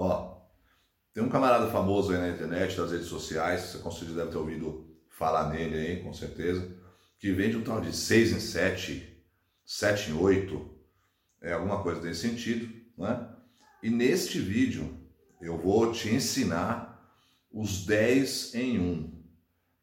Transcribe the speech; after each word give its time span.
Ó, 0.00 0.46
tem 1.12 1.24
um 1.24 1.28
camarada 1.28 1.72
famoso 1.72 2.12
aí 2.12 2.18
na 2.18 2.28
internet, 2.28 2.78
nas 2.78 2.92
redes 2.92 3.08
sociais, 3.08 3.62
você 3.62 3.78
com 3.78 3.90
certeza 3.90 4.20
deve 4.20 4.30
ter 4.30 4.38
ouvido 4.38 4.96
falar 5.10 5.50
nele 5.50 5.76
aí, 5.76 6.02
com 6.04 6.12
certeza, 6.12 6.70
que 7.18 7.32
vende 7.32 7.56
um 7.56 7.64
tal 7.64 7.80
de 7.80 7.92
6 7.92 8.30
em 8.30 8.38
7, 8.38 9.24
7 9.66 10.12
em 10.12 10.14
8, 10.14 10.70
é 11.42 11.52
alguma 11.52 11.82
coisa 11.82 12.00
desse 12.00 12.20
sentido, 12.20 12.72
né? 12.96 13.28
E 13.82 13.90
neste 13.90 14.38
vídeo 14.38 14.96
eu 15.40 15.58
vou 15.58 15.90
te 15.90 16.08
ensinar 16.08 17.04
os 17.52 17.84
10 17.84 18.54
em 18.54 18.78
1. 18.78 19.18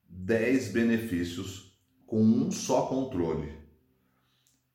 10 0.08 0.72
benefícios 0.72 1.78
com 2.08 2.22
um 2.22 2.50
só 2.52 2.84
controle. 2.86 3.52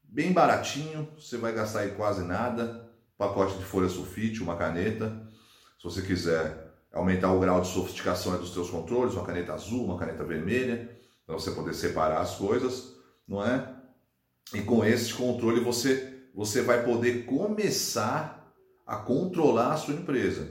Bem 0.02 0.34
baratinho, 0.34 1.08
você 1.18 1.38
vai 1.38 1.54
gastar 1.54 1.80
aí 1.80 1.92
quase 1.92 2.24
nada. 2.24 2.90
Pacote 3.16 3.56
de 3.56 3.64
folha 3.64 3.88
sulfite, 3.88 4.42
uma 4.42 4.56
caneta. 4.56 5.29
Se 5.80 5.84
você 5.84 6.02
quiser 6.02 6.74
aumentar 6.92 7.32
o 7.32 7.40
grau 7.40 7.62
de 7.62 7.68
sofisticação 7.68 8.36
dos 8.36 8.52
seus 8.52 8.68
controles, 8.68 9.14
uma 9.14 9.24
caneta 9.24 9.54
azul, 9.54 9.86
uma 9.86 9.96
caneta 9.96 10.22
vermelha, 10.22 10.94
para 11.24 11.34
você 11.34 11.52
poder 11.52 11.72
separar 11.72 12.20
as 12.20 12.34
coisas, 12.34 12.96
não 13.26 13.42
é? 13.42 13.76
E 14.52 14.60
com 14.60 14.84
esse 14.84 15.14
controle 15.14 15.64
você 15.64 16.18
você 16.34 16.60
vai 16.60 16.84
poder 16.84 17.24
começar 17.24 18.54
a 18.86 18.96
controlar 18.96 19.72
a 19.72 19.76
sua 19.78 19.94
empresa. 19.94 20.50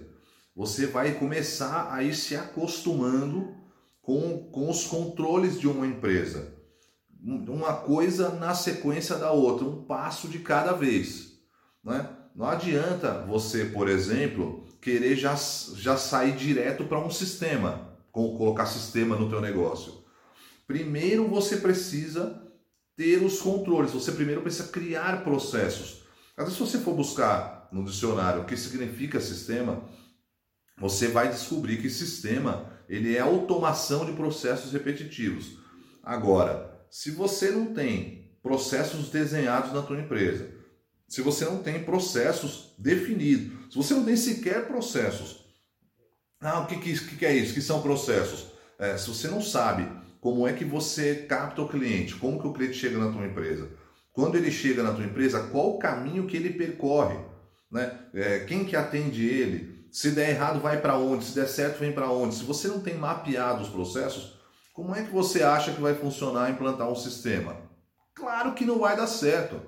Você 0.56 0.88
vai 0.88 1.14
começar 1.14 1.94
a 1.94 2.04
ir 2.04 2.16
se 2.16 2.36
acostumando 2.36 3.56
com, 4.02 4.50
com 4.52 4.68
os 4.70 4.86
controles 4.86 5.60
de 5.60 5.68
uma 5.68 5.86
empresa. 5.86 6.54
Uma 7.22 7.74
coisa 7.74 8.30
na 8.30 8.56
sequência 8.56 9.16
da 9.16 9.32
outra, 9.32 9.66
um 9.66 9.84
passo 9.84 10.28
de 10.28 10.40
cada 10.40 10.74
vez. 10.74 11.40
Né? 11.84 12.10
Não 12.36 12.48
adianta 12.48 13.26
você, 13.26 13.66
por 13.66 13.88
exemplo, 13.88 14.66
querer 14.82 15.16
já, 15.16 15.36
já 15.76 15.98
sair 15.98 16.36
direto 16.36 16.86
para 16.86 17.00
um 17.00 17.12
sistema, 17.12 17.98
colocar 18.12 18.66
sistema 18.66 19.16
no 19.16 19.30
teu 19.30 19.42
negócio. 19.42 20.04
Primeiro 20.66 21.28
você 21.28 21.58
precisa 21.58 22.42
ter 22.96 23.24
os 23.24 23.40
controles, 23.40 23.92
você 23.92 24.12
primeiro 24.12 24.42
precisa 24.42 24.68
criar 24.70 25.24
processos. 25.24 26.04
Às 26.36 26.46
vezes, 26.46 26.58
se 26.58 26.66
você 26.66 26.78
for 26.80 26.94
buscar 26.94 27.68
no 27.72 27.84
dicionário 27.84 28.42
o 28.42 28.46
que 28.46 28.56
significa 28.56 29.20
sistema, 29.20 29.84
você 30.78 31.08
vai 31.08 31.30
descobrir 31.30 31.82
que 31.82 31.90
sistema 31.90 32.72
ele 32.88 33.16
é 33.16 33.20
automação 33.20 34.06
de 34.06 34.14
processos 34.14 34.72
repetitivos. 34.72 35.58
Agora, 36.04 36.86
se 36.90 37.12
você 37.12 37.52
não 37.52 37.74
tem 37.74 38.32
processos 38.42 39.10
desenhados 39.10 39.74
na 39.74 39.82
tua 39.82 40.00
empresa, 40.00 40.59
se 41.10 41.22
você 41.22 41.44
não 41.44 41.64
tem 41.64 41.84
processos 41.84 42.76
definidos, 42.78 43.74
se 43.74 43.76
você 43.76 43.94
não 43.96 44.06
tem 44.06 44.16
sequer 44.16 44.68
processos, 44.68 45.44
ah, 46.40 46.60
o 46.60 46.68
que, 46.68 46.78
que, 46.78 47.16
que 47.18 47.26
é 47.26 47.36
isso? 47.36 47.54
Que 47.54 47.62
são 47.62 47.82
processos? 47.82 48.48
É, 48.78 48.96
se 48.96 49.10
você 49.10 49.28
não 49.28 49.42
sabe 49.42 49.90
como 50.22 50.48
é 50.48 50.54
que 50.54 50.64
você 50.64 51.16
capta 51.28 51.62
o 51.62 51.68
cliente, 51.68 52.16
como 52.16 52.40
que 52.40 52.48
o 52.48 52.54
cliente 52.54 52.78
chega 52.78 52.98
na 52.98 53.12
tua 53.12 53.26
empresa. 53.26 53.70
Quando 54.14 54.36
ele 54.36 54.52
chega 54.52 54.84
na 54.84 54.94
tua 54.94 55.04
empresa, 55.04 55.48
qual 55.48 55.72
o 55.72 55.80
caminho 55.80 56.28
que 56.28 56.38
ele 56.38 56.52
percorre, 56.52 57.18
né? 57.72 58.00
É, 58.14 58.40
quem 58.40 58.64
que 58.64 58.76
atende 58.76 59.26
ele? 59.26 59.88
Se 59.92 60.12
der 60.12 60.30
errado, 60.30 60.60
vai 60.60 60.80
para 60.80 60.98
onde? 60.98 61.26
Se 61.26 61.36
der 61.36 61.48
certo, 61.48 61.80
vem 61.80 61.92
para 61.92 62.12
onde? 62.12 62.36
Se 62.36 62.44
você 62.44 62.68
não 62.68 62.80
tem 62.80 62.96
mapeado 62.96 63.64
os 63.64 63.70
processos, 63.70 64.40
como 64.74 64.96
é 64.96 65.04
que 65.04 65.12
você 65.12 65.42
acha 65.42 65.74
que 65.74 65.82
vai 65.82 65.96
funcionar 65.96 66.52
implantar 66.52 66.90
um 66.90 66.96
sistema? 66.96 67.58
Claro 68.14 68.54
que 68.54 68.66
não 68.66 68.80
vai 68.80 68.96
dar 68.96 69.08
certo. 69.08 69.60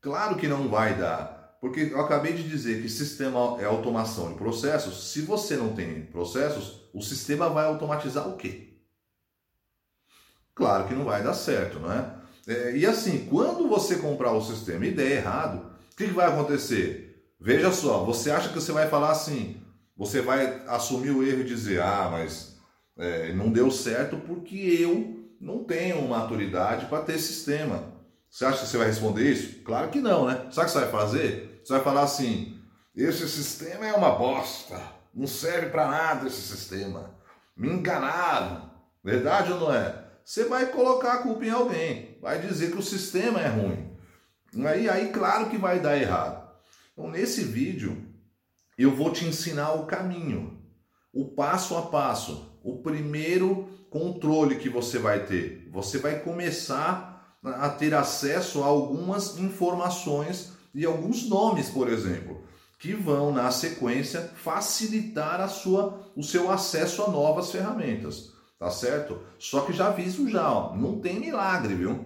Claro 0.00 0.36
que 0.36 0.48
não 0.48 0.68
vai 0.68 0.96
dar. 0.96 1.40
Porque 1.60 1.90
eu 1.92 2.00
acabei 2.00 2.32
de 2.32 2.48
dizer 2.48 2.80
que 2.80 2.88
sistema 2.88 3.60
é 3.60 3.66
automação 3.66 4.32
de 4.32 4.38
processos. 4.38 5.12
Se 5.12 5.20
você 5.20 5.56
não 5.56 5.74
tem 5.74 6.02
processos, 6.06 6.88
o 6.94 7.02
sistema 7.02 7.50
vai 7.50 7.66
automatizar 7.66 8.26
o 8.26 8.36
quê? 8.36 8.68
Claro 10.54 10.88
que 10.88 10.94
não 10.94 11.04
vai 11.04 11.22
dar 11.22 11.34
certo, 11.34 11.78
não 11.78 11.92
é? 11.92 12.14
é 12.48 12.76
e 12.76 12.86
assim, 12.86 13.26
quando 13.26 13.68
você 13.68 13.96
comprar 13.96 14.32
o 14.32 14.42
sistema 14.42 14.86
e 14.86 14.90
der 14.90 15.18
errado, 15.18 15.70
o 15.92 15.96
que, 15.96 16.06
que 16.06 16.14
vai 16.14 16.28
acontecer? 16.28 17.32
Veja 17.38 17.70
só, 17.70 18.04
você 18.04 18.30
acha 18.30 18.48
que 18.48 18.54
você 18.54 18.72
vai 18.72 18.88
falar 18.88 19.10
assim, 19.10 19.62
você 19.96 20.20
vai 20.22 20.62
assumir 20.66 21.10
o 21.10 21.22
erro 21.22 21.40
e 21.40 21.44
dizer, 21.44 21.80
ah, 21.82 22.08
mas 22.10 22.58
é, 22.96 23.32
não 23.32 23.50
deu 23.50 23.70
certo 23.70 24.16
porque 24.16 24.56
eu 24.56 25.28
não 25.40 25.64
tenho 25.64 26.06
maturidade 26.08 26.86
para 26.86 27.02
ter 27.02 27.18
sistema. 27.18 27.99
Você 28.30 28.44
acha 28.44 28.60
que 28.60 28.66
você 28.68 28.78
vai 28.78 28.86
responder 28.86 29.30
isso? 29.30 29.62
Claro 29.62 29.90
que 29.90 30.00
não, 30.00 30.26
né? 30.26 30.46
Sabe 30.50 30.62
o 30.62 30.64
que 30.66 30.70
você 30.70 30.80
vai 30.80 30.90
fazer? 30.90 31.60
Você 31.64 31.72
vai 31.72 31.82
falar 31.82 32.02
assim: 32.02 32.58
esse 32.94 33.28
sistema 33.28 33.86
é 33.86 33.92
uma 33.92 34.12
bosta, 34.12 34.80
não 35.12 35.26
serve 35.26 35.70
para 35.70 35.88
nada 35.88 36.28
esse 36.28 36.40
sistema. 36.40 37.14
Me 37.56 37.68
enganaram. 37.68 38.70
Verdade 39.02 39.52
ou 39.52 39.60
não 39.60 39.74
é? 39.74 40.10
você 40.30 40.44
vai 40.44 40.66
colocar 40.66 41.14
a 41.14 41.18
culpa 41.24 41.44
em 41.44 41.50
alguém, 41.50 42.16
vai 42.22 42.40
dizer 42.40 42.70
que 42.70 42.78
o 42.78 42.82
sistema 42.82 43.40
é 43.40 43.48
ruim. 43.48 43.90
Aí, 44.64 44.88
aí 44.88 45.08
claro 45.08 45.50
que 45.50 45.58
vai 45.58 45.80
dar 45.80 45.98
errado. 45.98 46.48
Então, 46.92 47.10
nesse 47.10 47.42
vídeo, 47.42 48.06
eu 48.78 48.94
vou 48.94 49.12
te 49.12 49.24
ensinar 49.24 49.72
o 49.72 49.86
caminho, 49.86 50.62
o 51.12 51.24
passo 51.34 51.76
a 51.76 51.82
passo, 51.82 52.60
o 52.62 52.78
primeiro 52.78 53.68
controle 53.90 54.54
que 54.54 54.68
você 54.68 55.00
vai 55.00 55.26
ter. 55.26 55.68
Você 55.72 55.98
vai 55.98 56.20
começar 56.20 57.09
a 57.42 57.68
ter 57.68 57.94
acesso 57.94 58.62
a 58.62 58.66
algumas 58.66 59.38
informações 59.38 60.52
e 60.74 60.84
alguns 60.84 61.28
nomes, 61.28 61.68
por 61.68 61.88
exemplo, 61.88 62.44
que 62.78 62.94
vão 62.94 63.32
na 63.32 63.50
sequência 63.50 64.30
facilitar 64.36 65.40
a 65.40 65.48
sua, 65.48 66.12
o 66.16 66.22
seu 66.22 66.50
acesso 66.50 67.02
a 67.02 67.10
novas 67.10 67.50
ferramentas 67.50 68.30
tá 68.60 68.70
certo? 68.70 69.18
Só 69.38 69.62
que 69.62 69.72
já 69.72 69.86
aviso 69.86 70.28
já, 70.28 70.52
ó, 70.52 70.76
não 70.76 71.00
tem 71.00 71.18
milagre, 71.18 71.74
viu? 71.74 72.04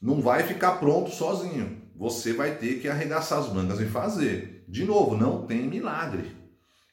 Não 0.00 0.22
vai 0.22 0.44
ficar 0.44 0.76
pronto 0.76 1.10
sozinho. 1.10 1.82
Você 1.96 2.32
vai 2.32 2.54
ter 2.54 2.78
que 2.80 2.88
arregaçar 2.88 3.40
as 3.40 3.52
mangas 3.52 3.80
e 3.80 3.86
fazer. 3.86 4.64
De 4.68 4.84
novo, 4.84 5.16
não 5.16 5.44
tem 5.46 5.66
milagre, 5.66 6.30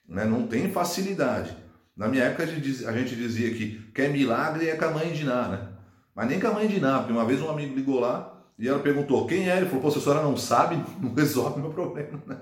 né? 0.10 0.26
Não 0.26 0.48
tem 0.48 0.72
facilidade. 0.72 1.56
Na 1.96 2.08
minha 2.08 2.24
época 2.24 2.44
a 2.44 2.46
gente 2.48 2.62
dizia, 2.62 2.90
a 2.90 2.98
gente 2.98 3.16
dizia 3.16 3.54
que 3.54 3.92
quer 3.94 4.10
milagre 4.10 4.68
é 4.68 4.76
com 4.76 4.86
a 4.86 4.92
mãe 4.92 5.14
de 5.14 5.24
Ná, 5.24 5.48
né? 5.48 5.73
Mas 6.16 6.28
nem 6.28 6.40
com 6.40 6.48
a 6.48 6.52
mãe 6.52 6.68
de 6.68 6.80
porque 6.80 7.12
uma 7.12 7.26
vez 7.26 7.42
um 7.42 7.50
amigo 7.50 7.76
ligou 7.76 8.00
lá 8.00 8.34
e 8.58 8.68
ela 8.68 8.80
perguntou 8.80 9.26
quem 9.26 9.50
é. 9.50 9.58
Ele 9.58 9.66
falou, 9.66 9.82
pô, 9.82 9.92
se 9.92 9.98
a 9.98 10.02
senhora 10.02 10.22
não 10.22 10.38
sabe, 10.38 10.80
não 11.02 11.14
resolve 11.14 11.60
meu 11.60 11.72
problema, 11.72 12.20
né? 12.28 12.38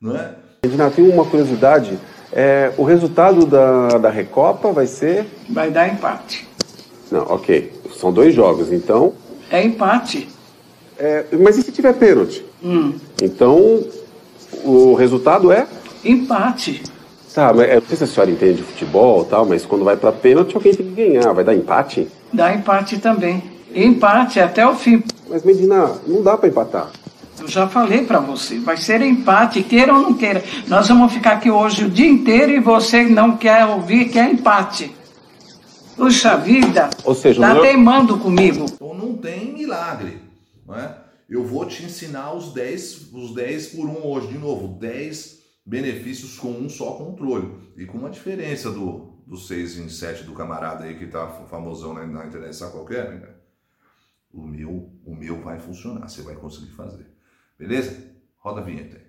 Não 0.00 0.16
é? 0.16 0.34
Edna, 0.62 0.90
tem 0.90 1.08
uma 1.08 1.24
curiosidade. 1.24 1.98
É, 2.32 2.72
o 2.76 2.82
resultado 2.82 3.46
da, 3.46 3.98
da 3.98 4.10
Recopa 4.10 4.72
vai 4.72 4.86
ser? 4.86 5.26
Vai 5.48 5.70
dar 5.70 5.88
empate. 5.88 6.46
Não, 7.10 7.22
ok. 7.22 7.72
São 7.96 8.12
dois 8.12 8.34
jogos, 8.34 8.72
então. 8.72 9.14
É 9.50 9.62
empate. 9.62 10.28
É, 10.98 11.24
mas 11.38 11.56
e 11.56 11.62
se 11.62 11.70
tiver 11.70 11.94
pênalti? 11.94 12.44
Hum. 12.62 12.94
Então, 13.22 13.84
o 14.64 14.94
resultado 14.94 15.52
é? 15.52 15.66
Empate. 16.04 16.82
Tá, 17.32 17.52
mas 17.52 17.68
eu 17.68 17.80
não 17.80 17.88
sei 17.88 17.96
se 17.98 18.04
a 18.04 18.06
senhora 18.06 18.30
entende 18.30 18.54
de 18.54 18.62
futebol 18.62 19.22
e 19.22 19.26
tal, 19.26 19.44
mas 19.44 19.64
quando 19.64 19.84
vai 19.84 19.96
para 19.96 20.10
pênalti, 20.10 20.56
alguém 20.56 20.74
tem 20.74 20.86
que 20.86 20.94
ganhar. 20.94 21.32
Vai 21.32 21.44
dar 21.44 21.54
empate? 21.54 22.08
Dá 22.32 22.54
empate 22.54 22.98
também. 22.98 23.42
Empate 23.74 24.40
até 24.40 24.66
o 24.66 24.74
fim. 24.74 25.02
Mas, 25.28 25.42
Medina, 25.44 25.92
não 26.06 26.22
dá 26.22 26.36
para 26.36 26.48
empatar. 26.48 26.90
Eu 27.38 27.48
já 27.48 27.68
falei 27.68 28.04
para 28.04 28.18
você, 28.18 28.58
vai 28.58 28.76
ser 28.78 29.02
empate, 29.02 29.62
queira 29.62 29.94
ou 29.94 30.00
não 30.00 30.14
queira. 30.14 30.42
Nós 30.68 30.88
vamos 30.88 31.12
ficar 31.12 31.32
aqui 31.32 31.50
hoje 31.50 31.84
o 31.84 31.90
dia 31.90 32.08
inteiro 32.08 32.52
e 32.52 32.60
você 32.60 33.04
não 33.04 33.36
quer 33.36 33.66
ouvir 33.66 34.08
que 34.08 34.18
é 34.18 34.30
empate. 34.30 34.94
Puxa 35.96 36.36
vida, 36.36 36.90
ou 37.04 37.14
seja, 37.14 37.40
tá 37.40 37.60
teimando 37.60 38.18
comigo. 38.18 38.66
Então 38.74 38.94
não 38.94 39.14
tem 39.14 39.52
milagre, 39.52 40.18
não 40.66 40.76
é? 40.76 40.96
Eu 41.28 41.44
vou 41.44 41.66
te 41.66 41.84
ensinar 41.84 42.32
os 42.34 42.52
10, 42.52 43.12
os 43.12 43.34
10 43.34 43.66
por 43.68 43.86
1 43.86 44.06
hoje, 44.06 44.28
de 44.28 44.38
novo, 44.38 44.78
10 44.78 45.36
benefícios 45.64 46.38
com 46.38 46.50
um 46.50 46.68
só 46.68 46.92
controle. 46.92 47.50
E 47.76 47.84
com 47.84 47.98
uma 47.98 48.10
diferença 48.10 48.70
do, 48.70 49.15
do 49.26 49.36
6 49.36 49.78
em 49.78 49.88
7 49.88 50.22
do 50.22 50.32
camarada 50.32 50.84
aí 50.84 50.96
que 50.96 51.06
tá 51.06 51.26
famosão 51.26 51.92
na, 51.92 52.06
na 52.06 52.26
internet, 52.26 52.54
sabe 52.54 52.72
qual 52.72 52.88
é? 52.90 53.10
Né? 53.10 53.28
O 54.32 54.46
meu, 54.46 54.92
o 55.04 55.14
meu 55.14 55.42
vai 55.42 55.58
funcionar, 55.58 56.08
você 56.08 56.22
vai 56.22 56.36
conseguir 56.36 56.70
fazer. 56.72 57.06
Beleza? 57.58 58.14
Roda 58.38 58.60
a 58.60 58.64
vinheta 58.64 58.98
aí. 58.98 59.06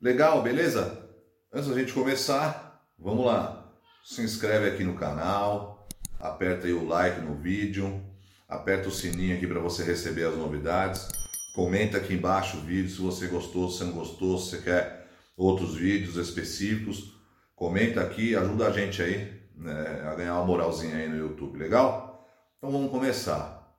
Legal, 0.00 0.42
beleza? 0.42 1.06
Antes 1.52 1.68
da 1.68 1.78
gente 1.78 1.92
começar, 1.92 2.86
vamos 2.98 3.26
lá. 3.26 3.72
Se 4.04 4.22
inscreve 4.22 4.68
aqui 4.68 4.84
no 4.84 4.94
canal, 4.94 5.86
aperta 6.18 6.66
aí 6.66 6.72
o 6.72 6.86
like 6.86 7.20
no 7.20 7.34
vídeo, 7.34 8.02
aperta 8.48 8.88
o 8.88 8.92
sininho 8.92 9.36
aqui 9.36 9.46
para 9.46 9.60
você 9.60 9.82
receber 9.82 10.24
as 10.24 10.36
novidades. 10.36 11.08
Comenta 11.54 11.96
aqui 11.96 12.14
embaixo 12.14 12.58
o 12.58 12.60
vídeo 12.60 12.90
se 12.90 13.00
você 13.00 13.26
gostou, 13.26 13.70
se 13.70 13.82
não 13.84 13.92
gostou, 13.92 14.38
se 14.38 14.50
você 14.50 14.62
quer 14.62 15.08
outros 15.36 15.74
vídeos 15.74 16.16
específicos. 16.16 17.14
Comenta 17.54 18.00
aqui, 18.02 18.36
ajuda 18.36 18.68
a 18.68 18.70
gente 18.70 19.02
aí 19.02 19.42
né, 19.54 20.02
a 20.06 20.14
ganhar 20.14 20.34
uma 20.34 20.44
moralzinha 20.44 20.96
aí 20.96 21.08
no 21.08 21.16
YouTube, 21.16 21.58
legal? 21.58 22.28
Então 22.58 22.70
vamos 22.70 22.90
começar. 22.90 23.74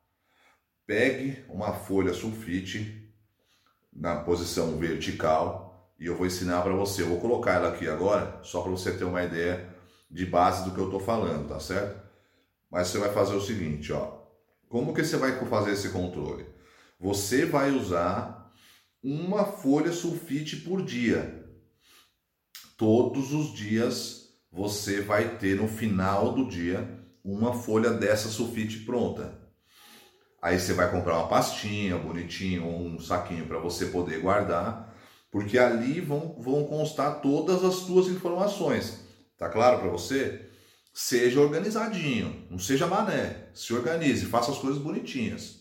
pegue 0.85 1.43
uma 1.49 1.73
folha 1.73 2.13
sulfite 2.13 3.11
na 3.93 4.15
posição 4.17 4.77
vertical 4.77 5.93
e 5.99 6.05
eu 6.05 6.15
vou 6.15 6.25
ensinar 6.25 6.61
para 6.61 6.73
você. 6.73 7.03
Eu 7.03 7.09
vou 7.09 7.19
colocar 7.19 7.53
ela 7.53 7.69
aqui 7.69 7.87
agora, 7.87 8.39
só 8.43 8.61
para 8.61 8.71
você 8.71 8.91
ter 8.91 9.03
uma 9.03 9.23
ideia 9.23 9.67
de 10.09 10.25
base 10.25 10.63
do 10.63 10.71
que 10.73 10.79
eu 10.79 10.85
estou 10.85 10.99
falando, 10.99 11.49
tá 11.49 11.59
certo? 11.59 11.99
Mas 12.71 12.87
você 12.87 12.97
vai 12.97 13.11
fazer 13.11 13.35
o 13.35 13.41
seguinte, 13.41 13.91
ó. 13.93 14.26
Como 14.69 14.93
que 14.93 15.03
você 15.03 15.17
vai 15.17 15.33
fazer 15.45 15.71
esse 15.71 15.89
controle? 15.89 16.45
Você 16.99 17.45
vai 17.45 17.71
usar 17.71 18.51
uma 19.01 19.45
folha 19.45 19.91
sulfite 19.91 20.57
por 20.57 20.83
dia. 20.83 21.45
Todos 22.77 23.33
os 23.33 23.53
dias 23.53 24.33
você 24.51 25.01
vai 25.01 25.37
ter 25.37 25.55
no 25.55 25.67
final 25.67 26.33
do 26.33 26.47
dia 26.47 26.99
uma 27.23 27.53
folha 27.53 27.91
dessa 27.91 28.29
sulfite 28.29 28.79
pronta. 28.79 29.37
Aí 30.41 30.59
você 30.59 30.73
vai 30.73 30.91
comprar 30.91 31.17
uma 31.17 31.27
pastinha 31.27 31.97
bonitinho 31.97 32.65
ou 32.65 32.81
um 32.81 32.99
saquinho 32.99 33.45
para 33.47 33.59
você 33.59 33.87
poder 33.87 34.19
guardar, 34.19 34.95
porque 35.31 35.57
ali 35.57 35.99
vão, 35.99 36.35
vão 36.39 36.65
constar 36.65 37.21
todas 37.21 37.63
as 37.63 37.75
suas 37.75 38.07
informações. 38.07 39.01
Tá 39.37 39.49
claro 39.49 39.79
para 39.79 39.89
você? 39.89 40.49
Seja 40.99 41.39
organizadinho, 41.39 42.47
não 42.49 42.57
seja 42.57 42.87
mané. 42.87 43.49
Se 43.53 43.71
organize, 43.71 44.25
faça 44.25 44.49
as 44.49 44.57
coisas 44.57 44.81
bonitinhas. 44.81 45.59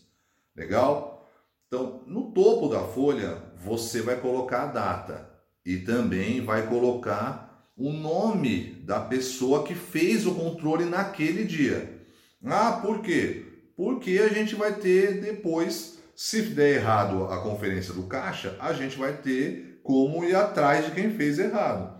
Legal? 0.56 1.28
Então, 1.66 2.02
no 2.06 2.30
topo 2.30 2.70
da 2.70 2.80
folha, 2.80 3.42
você 3.54 4.00
vai 4.00 4.16
colocar 4.18 4.62
a 4.62 4.68
data 4.68 5.28
e 5.62 5.76
também 5.76 6.42
vai 6.42 6.66
colocar 6.66 7.70
o 7.76 7.92
nome 7.92 8.82
da 8.82 8.98
pessoa 8.98 9.62
que 9.62 9.74
fez 9.74 10.26
o 10.26 10.34
controle 10.34 10.86
naquele 10.86 11.44
dia. 11.44 12.00
Ah, 12.42 12.80
por 12.80 13.02
quê? 13.02 13.44
Porque 13.76 14.18
a 14.18 14.32
gente 14.32 14.54
vai 14.54 14.72
ter 14.76 15.20
depois, 15.20 15.98
se 16.14 16.40
der 16.44 16.76
errado 16.76 17.26
a 17.26 17.42
conferência 17.42 17.92
do 17.92 18.04
caixa, 18.04 18.56
a 18.58 18.72
gente 18.72 18.96
vai 18.96 19.12
ter 19.18 19.82
como 19.82 20.24
ir 20.24 20.34
atrás 20.34 20.86
de 20.86 20.92
quem 20.92 21.10
fez 21.10 21.38
errado. 21.38 21.94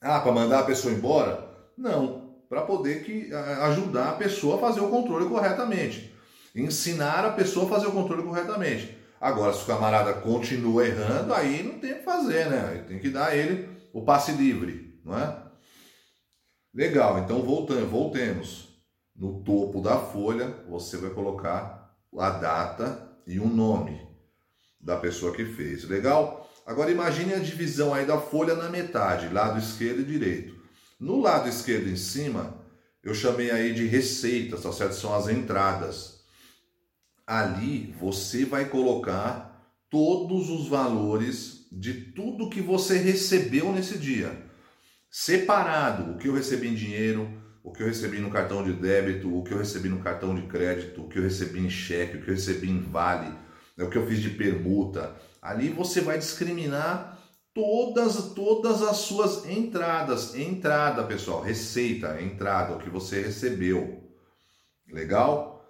Ah, 0.00 0.18
para 0.18 0.32
mandar 0.32 0.58
a 0.58 0.66
pessoa 0.66 0.92
embora? 0.92 1.46
Não, 1.76 2.17
para 2.48 2.62
poder 2.62 3.04
que, 3.04 3.32
ajudar 3.32 4.10
a 4.10 4.16
pessoa 4.16 4.56
a 4.56 4.60
fazer 4.60 4.80
o 4.80 4.88
controle 4.88 5.28
corretamente. 5.28 6.14
Ensinar 6.54 7.24
a 7.24 7.32
pessoa 7.32 7.66
a 7.66 7.68
fazer 7.68 7.86
o 7.86 7.92
controle 7.92 8.22
corretamente. 8.22 8.96
Agora, 9.20 9.52
se 9.52 9.62
o 9.62 9.66
camarada 9.66 10.14
continua 10.14 10.86
errando, 10.86 11.34
aí 11.34 11.62
não 11.62 11.78
tem 11.78 11.92
o 11.92 11.96
que 11.96 12.04
fazer, 12.04 12.48
né? 12.48 12.84
Tem 12.86 12.98
que 12.98 13.10
dar 13.10 13.36
ele 13.36 13.68
o 13.92 14.02
passe 14.02 14.32
livre, 14.32 14.98
não 15.04 15.18
é? 15.18 15.36
Legal, 16.72 17.18
então 17.18 17.42
voltando, 17.42 17.90
voltemos. 17.90 18.68
No 19.14 19.42
topo 19.42 19.80
da 19.80 19.98
folha, 19.98 20.64
você 20.68 20.96
vai 20.96 21.10
colocar 21.10 21.92
a 22.16 22.30
data 22.30 23.10
e 23.26 23.40
o 23.40 23.46
nome 23.46 24.00
da 24.80 24.96
pessoa 24.96 25.34
que 25.34 25.44
fez. 25.44 25.84
Legal? 25.88 26.48
Agora 26.64 26.90
imagine 26.90 27.34
a 27.34 27.38
divisão 27.38 27.92
aí 27.92 28.06
da 28.06 28.20
folha 28.20 28.54
na 28.54 28.68
metade, 28.68 29.32
lado 29.32 29.58
esquerdo 29.58 30.02
e 30.02 30.04
direito. 30.04 30.54
No 30.98 31.20
lado 31.20 31.48
esquerdo 31.48 31.88
em 31.88 31.96
cima, 31.96 32.58
eu 33.02 33.14
chamei 33.14 33.50
aí 33.50 33.72
de 33.72 33.86
receitas, 33.86 34.62
tá 34.62 34.72
certo? 34.72 34.94
São 34.94 35.14
as 35.14 35.28
entradas. 35.28 36.24
Ali 37.26 37.94
você 37.98 38.44
vai 38.44 38.66
colocar 38.66 39.76
todos 39.90 40.50
os 40.50 40.68
valores 40.68 41.66
de 41.70 41.94
tudo 41.94 42.50
que 42.50 42.60
você 42.60 42.98
recebeu 42.98 43.72
nesse 43.72 43.98
dia. 43.98 44.46
Separado, 45.10 46.12
o 46.12 46.18
que 46.18 46.28
eu 46.28 46.34
recebi 46.34 46.68
em 46.68 46.74
dinheiro, 46.74 47.30
o 47.62 47.72
que 47.72 47.82
eu 47.82 47.86
recebi 47.86 48.18
no 48.18 48.30
cartão 48.30 48.64
de 48.64 48.72
débito, 48.72 49.34
o 49.34 49.44
que 49.44 49.52
eu 49.52 49.58
recebi 49.58 49.88
no 49.88 50.00
cartão 50.00 50.34
de 50.34 50.42
crédito, 50.42 51.02
o 51.02 51.08
que 51.08 51.18
eu 51.18 51.22
recebi 51.22 51.60
em 51.60 51.70
cheque, 51.70 52.16
o 52.16 52.22
que 52.22 52.30
eu 52.30 52.34
recebi 52.34 52.68
em 52.70 52.80
vale, 52.80 53.32
o 53.78 53.88
que 53.88 53.96
eu 53.96 54.06
fiz 54.06 54.20
de 54.20 54.30
permuta, 54.30 55.16
Ali 55.40 55.68
você 55.68 56.00
vai 56.00 56.18
discriminar 56.18 57.17
todas 57.58 58.34
todas 58.34 58.82
as 58.82 58.98
suas 58.98 59.44
entradas, 59.44 60.36
entrada, 60.36 61.02
pessoal, 61.02 61.42
receita, 61.42 62.22
entrada, 62.22 62.76
o 62.76 62.78
que 62.78 62.88
você 62.88 63.20
recebeu. 63.20 64.00
Legal? 64.88 65.66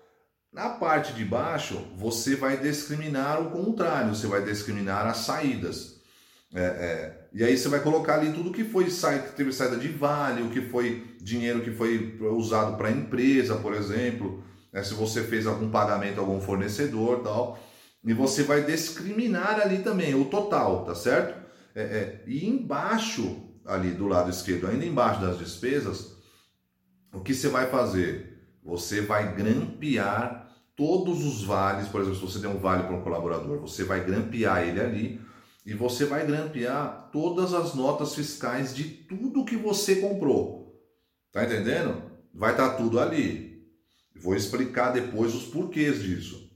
Na 0.53 0.69
parte 0.69 1.15
de 1.15 1.25
baixo, 1.25 1.83
você 1.97 2.37
vai 2.37 2.59
discriminar 2.59 3.41
o 3.41 3.51
contrário, 3.51 4.15
você 4.15 4.27
vai 4.27 4.45
discriminar 4.45 5.07
as 5.07 5.19
saídas. 5.19 5.99
É, 6.55 6.61
é, 6.61 7.29
e 7.33 7.43
aí 7.43 7.57
você 7.57 7.69
vai 7.69 7.81
colocar 7.81 8.17
ali 8.17 8.33
tudo 8.33 8.53
que 8.53 8.65
foi 8.65 8.85
que 8.85 9.33
teve 9.35 9.51
saída 9.51 9.77
de 9.79 9.89
vale, 9.89 10.43
o 10.43 10.51
que 10.51 10.61
foi 10.61 11.17
dinheiro 11.23 11.63
que 11.63 11.71
foi 11.71 12.19
usado 12.21 12.77
para 12.77 12.89
a 12.89 12.93
empresa, 12.93 13.57
por 13.57 13.73
exemplo, 13.73 14.45
né, 14.71 14.83
se 14.83 14.93
você 14.93 15.23
fez 15.23 15.47
algum 15.47 15.71
pagamento 15.71 16.19
a 16.19 16.21
algum 16.21 16.41
fornecedor 16.41 17.23
tal. 17.23 17.59
E 18.05 18.13
você 18.13 18.43
vai 18.43 18.63
discriminar 18.63 19.59
ali 19.59 19.79
também 19.79 20.15
o 20.15 20.27
total, 20.27 20.85
tá 20.85 20.95
certo? 20.95 21.48
É, 21.79 21.83
é, 21.83 22.25
e 22.27 22.45
embaixo, 22.45 23.41
ali 23.65 23.93
do 23.93 24.09
lado 24.09 24.29
esquerdo, 24.29 24.67
ainda 24.67 24.85
embaixo 24.85 25.21
das 25.21 25.39
despesas, 25.39 26.17
o 27.13 27.21
que 27.21 27.33
você 27.33 27.47
vai 27.47 27.71
fazer? 27.71 28.37
Você 28.65 29.01
vai 29.01 29.33
grampear 29.37 30.53
todos 30.75 31.25
os 31.25 31.45
vales, 31.45 31.87
por 31.87 32.01
exemplo, 32.01 32.19
se 32.19 32.33
você 32.33 32.41
der 32.41 32.49
um 32.49 32.59
vale 32.59 32.83
para 32.83 32.97
um 32.97 33.03
colaborador, 33.03 33.61
você 33.61 33.85
vai 33.85 34.05
grampear 34.05 34.67
ele 34.67 34.81
ali 34.81 35.21
e 35.65 35.73
você 35.73 36.05
vai 36.05 36.27
grampear 36.27 37.11
todas 37.13 37.55
as 37.55 37.75
notas 37.75 38.13
fiscais 38.13 38.75
de 38.75 38.83
tudo 38.83 39.45
que 39.45 39.57
você 39.57 40.01
comprou. 40.01 40.83
Tá 41.31 41.45
entendendo? 41.45 42.03
Vai 42.35 42.51
estar 42.51 42.71
tá 42.71 42.75
tudo 42.75 42.99
ali. 42.99 43.65
Vou 44.21 44.35
explicar 44.35 44.91
depois 44.91 45.33
os 45.33 45.45
porquês 45.45 46.03
disso. 46.03 46.51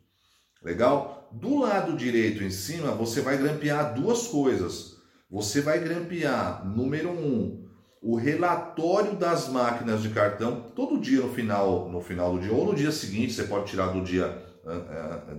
Legal? 0.61 1.31
Do 1.31 1.61
lado 1.61 1.97
direito 1.97 2.43
em 2.43 2.51
cima, 2.51 2.91
você 2.91 3.21
vai 3.21 3.37
grampear 3.37 3.95
duas 3.95 4.27
coisas. 4.27 4.92
Você 5.33 5.63
vai 5.63 5.79
grampear, 5.79 6.63
número 6.63 7.09
um, 7.09 7.67
o 8.03 8.17
relatório 8.17 9.17
das 9.17 9.49
máquinas 9.49 10.03
de 10.03 10.11
cartão, 10.11 10.71
todo 10.77 11.01
dia 11.01 11.23
no 11.23 11.31
final, 11.31 11.89
no 11.89 12.03
final 12.03 12.35
do 12.35 12.41
dia, 12.41 12.53
ou 12.53 12.67
no 12.67 12.75
dia 12.75 12.93
seguinte, 12.93 13.33
você 13.33 13.45
pode 13.45 13.71
tirar 13.71 13.87
do 13.87 14.03
dia, 14.03 14.45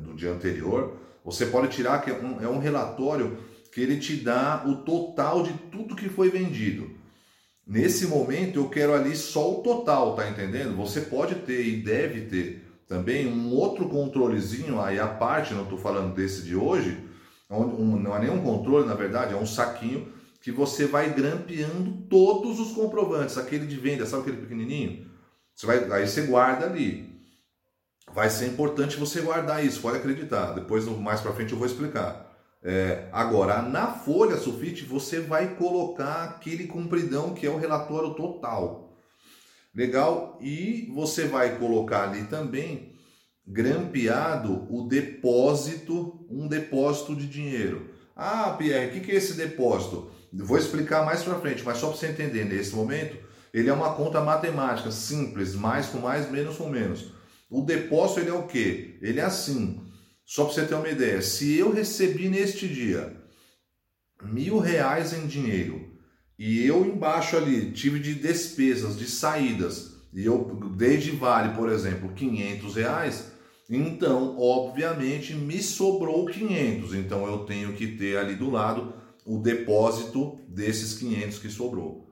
do 0.01 0.15
dia 0.15 0.31
anterior. 0.31 0.97
Você 1.23 1.45
pode 1.45 1.67
tirar, 1.67 2.01
que 2.01 2.09
é 2.09 2.15
um, 2.15 2.41
é 2.41 2.47
um 2.47 2.57
relatório 2.57 3.37
que 3.71 3.81
ele 3.81 3.99
te 3.99 4.15
dá 4.15 4.63
o 4.65 4.77
total 4.77 5.43
de 5.43 5.53
tudo 5.71 5.95
que 5.95 6.09
foi 6.09 6.31
vendido. 6.31 6.89
Nesse 7.65 8.07
momento 8.07 8.61
eu 8.61 8.69
quero 8.69 8.95
ali 8.95 9.15
só 9.15 9.59
o 9.59 9.61
total, 9.61 10.15
tá 10.15 10.27
entendendo? 10.27 10.75
Você 10.77 11.01
pode 11.01 11.35
ter 11.35 11.67
e 11.67 11.83
deve 11.83 12.21
ter 12.21 12.65
também 12.87 13.27
um 13.27 13.53
outro 13.53 13.87
controlezinho 13.87 14.81
aí 14.81 14.99
a 14.99 15.07
parte, 15.07 15.53
não 15.53 15.63
estou 15.63 15.77
falando 15.77 16.15
desse 16.15 16.41
de 16.41 16.55
hoje, 16.55 17.12
não 17.49 18.15
é 18.15 18.19
nenhum 18.19 18.41
controle, 18.41 18.87
na 18.87 18.95
verdade, 18.95 19.33
é 19.33 19.37
um 19.37 19.45
saquinho 19.45 20.11
que 20.41 20.51
você 20.51 20.85
vai 20.85 21.13
grampeando 21.13 22.05
todos 22.09 22.59
os 22.59 22.71
comprovantes, 22.73 23.37
aquele 23.37 23.65
de 23.65 23.77
venda, 23.77 24.05
sabe 24.05 24.23
aquele 24.23 24.41
pequenininho? 24.41 25.09
Você 25.55 25.65
vai, 25.65 25.91
aí 25.91 26.07
você 26.07 26.23
guarda 26.23 26.65
ali. 26.65 27.13
Vai 28.13 28.29
ser 28.29 28.47
importante 28.47 28.97
você 28.97 29.21
guardar 29.21 29.65
isso, 29.65 29.81
pode 29.81 29.97
acreditar. 29.97 30.51
Depois, 30.51 30.85
mais 30.85 31.21
para 31.21 31.31
frente, 31.31 31.53
eu 31.53 31.57
vou 31.57 31.67
explicar. 31.67 32.29
É, 32.61 33.07
agora, 33.11 33.61
na 33.61 33.87
folha 33.87 34.37
sulfite, 34.37 34.83
você 34.83 35.19
vai 35.19 35.55
colocar 35.55 36.23
aquele 36.23 36.67
compridão 36.67 37.33
que 37.33 37.45
é 37.45 37.49
o 37.49 37.57
relatório 37.57 38.13
total. 38.13 38.97
Legal? 39.73 40.37
E 40.41 40.91
você 40.93 41.25
vai 41.25 41.57
colocar 41.57 42.03
ali 42.03 42.25
também 42.25 42.92
grampeado 43.45 44.67
o 44.69 44.87
depósito, 44.87 46.25
um 46.29 46.47
depósito 46.47 47.15
de 47.15 47.27
dinheiro. 47.27 47.89
Ah, 48.15 48.55
Pierre, 48.57 48.87
o 48.87 48.91
que, 48.91 48.99
que 49.01 49.11
é 49.11 49.15
esse 49.15 49.33
depósito? 49.33 50.11
Vou 50.31 50.57
explicar 50.57 51.05
mais 51.05 51.23
para 51.23 51.39
frente, 51.39 51.63
mas 51.63 51.77
só 51.77 51.87
para 51.87 51.97
você 51.97 52.07
entender, 52.07 52.45
nesse 52.45 52.73
momento, 52.75 53.17
ele 53.53 53.69
é 53.69 53.73
uma 53.73 53.93
conta 53.93 54.21
matemática 54.21 54.91
simples, 54.91 55.53
mais 55.53 55.87
com 55.87 55.99
mais, 55.99 56.29
menos 56.31 56.57
com 56.57 56.69
menos. 56.69 57.11
O 57.49 57.61
depósito 57.61 58.21
ele 58.21 58.29
é 58.29 58.33
o 58.33 58.47
quê? 58.47 58.97
Ele 59.01 59.19
é 59.19 59.23
assim. 59.23 59.79
Só 60.25 60.45
para 60.45 60.53
você 60.53 60.65
ter 60.65 60.75
uma 60.75 60.89
ideia, 60.89 61.21
se 61.21 61.57
eu 61.57 61.71
recebi 61.71 62.29
neste 62.29 62.67
dia 62.67 63.15
mil 64.23 64.57
reais 64.57 65.13
em 65.13 65.27
dinheiro 65.27 65.91
e 66.39 66.65
eu 66.65 66.85
embaixo 66.85 67.35
ali 67.35 67.71
tive 67.71 67.99
de 67.99 68.15
despesas, 68.15 68.97
de 68.97 69.05
saídas, 69.05 69.93
e 70.13 70.25
eu 70.25 70.59
dei 70.75 70.97
de 70.97 71.11
vale, 71.11 71.55
por 71.55 71.69
exemplo, 71.69 72.13
500 72.13 72.75
reais, 72.75 73.32
então, 73.69 74.37
obviamente, 74.39 75.33
me 75.33 75.61
sobrou 75.61 76.25
500. 76.25 76.93
Então, 76.93 77.25
eu 77.25 77.39
tenho 77.39 77.73
que 77.73 77.87
ter 77.87 78.17
ali 78.17 78.35
do 78.35 78.49
lado 78.49 78.93
o 79.25 79.37
depósito 79.37 80.39
desses 80.47 80.93
500 80.93 81.39
que 81.39 81.49
sobrou. 81.49 82.09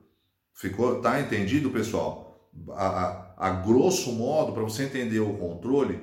Ficou, 0.53 1.01
tá 1.01 1.19
entendido, 1.19 1.69
pessoal? 1.69 2.49
A, 2.71 2.87
a, 2.87 3.33
a 3.37 3.49
grosso 3.49 4.13
modo, 4.13 4.53
para 4.53 4.63
você 4.63 4.83
entender 4.83 5.19
o 5.19 5.33
controle, 5.33 5.99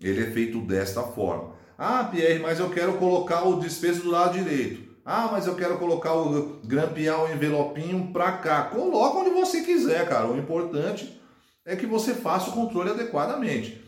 ele 0.00 0.22
é 0.22 0.30
feito 0.30 0.60
desta 0.60 1.02
forma. 1.02 1.52
Ah, 1.78 2.04
Pierre, 2.04 2.38
mas 2.38 2.58
eu 2.58 2.68
quero 2.70 2.98
colocar 2.98 3.46
o 3.46 3.58
despesa 3.58 4.00
do 4.00 4.10
lado 4.10 4.36
direito. 4.36 4.90
Ah, 5.04 5.28
mas 5.32 5.46
eu 5.46 5.54
quero 5.54 5.78
colocar 5.78 6.14
o 6.14 6.60
grampear 6.64 7.24
o 7.24 7.32
envelopinho 7.32 8.12
para 8.12 8.32
cá. 8.32 8.64
Coloca 8.64 9.18
onde 9.18 9.30
você 9.30 9.62
quiser, 9.62 10.06
cara. 10.08 10.28
O 10.28 10.38
importante 10.38 11.20
é 11.64 11.74
que 11.74 11.86
você 11.86 12.14
faça 12.14 12.50
o 12.50 12.52
controle 12.52 12.90
adequadamente. 12.90 13.79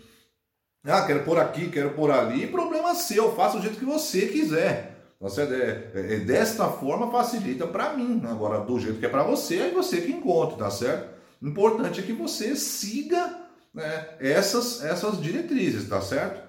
Ah, 0.84 1.06
quero 1.06 1.24
por 1.24 1.38
aqui, 1.38 1.70
quero 1.70 1.94
por 1.94 2.10
ali. 2.10 2.46
Problema 2.46 2.94
seu, 2.94 3.34
faça 3.36 3.56
do 3.56 3.62
jeito 3.62 3.78
que 3.78 3.84
você 3.84 4.26
quiser. 4.26 4.92
Você, 5.20 5.42
é, 5.42 5.92
é, 5.94 6.14
é, 6.14 6.18
desta 6.18 6.68
forma 6.68 7.10
facilita 7.12 7.64
para 7.64 7.96
mim. 7.96 8.20
Agora, 8.24 8.64
do 8.64 8.80
jeito 8.80 8.98
que 8.98 9.06
é 9.06 9.08
para 9.08 9.22
você, 9.22 9.58
é 9.58 9.70
você 9.70 10.00
que 10.00 10.10
encontra, 10.10 10.56
tá 10.56 10.70
certo? 10.70 11.12
Importante 11.40 12.00
é 12.00 12.02
que 12.02 12.12
você 12.12 12.56
siga 12.56 13.48
né, 13.72 14.16
essas, 14.18 14.82
essas 14.82 15.22
diretrizes, 15.22 15.88
tá 15.88 16.00
certo? 16.00 16.42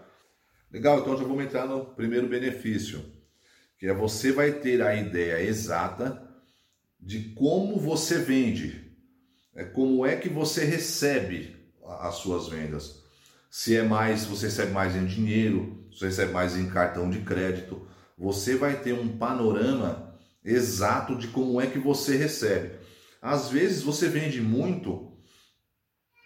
Legal, 0.71 0.99
então 0.99 1.15
já 1.15 1.23
vamos 1.23 1.43
entrar 1.43 1.67
no 1.67 1.85
primeiro 1.85 2.27
benefício, 2.27 3.05
que 3.77 3.85
é 3.85 3.93
você 3.93 4.31
vai 4.31 4.53
ter 4.53 4.81
a 4.81 4.95
ideia 4.95 5.39
exata 5.39 6.27
de 6.99 7.29
como 7.35 7.79
você 7.79 8.17
vende, 8.17 8.91
é, 9.55 9.63
como 9.63 10.03
é 10.03 10.15
que 10.15 10.29
você 10.29 10.65
recebe 10.65 11.55
as 11.99 12.15
suas 12.15 12.47
vendas. 12.47 13.02
Se 13.55 13.77
é 13.77 13.83
mais, 13.83 14.25
você 14.25 14.47
recebe 14.47 14.71
mais 14.71 14.95
em 14.95 15.05
dinheiro, 15.05 15.85
você 15.91 16.07
recebe 16.07 16.33
mais 16.33 16.57
em 16.57 16.67
cartão 16.67 17.07
de 17.07 17.19
crédito, 17.19 17.85
você 18.17 18.55
vai 18.55 18.81
ter 18.81 18.93
um 18.93 19.15
panorama 19.15 20.17
exato 20.43 21.15
de 21.15 21.27
como 21.27 21.61
é 21.61 21.67
que 21.67 21.77
você 21.77 22.17
recebe. 22.17 22.71
Às 23.21 23.51
vezes 23.51 23.83
você 23.83 24.09
vende 24.09 24.41
muito, 24.41 25.15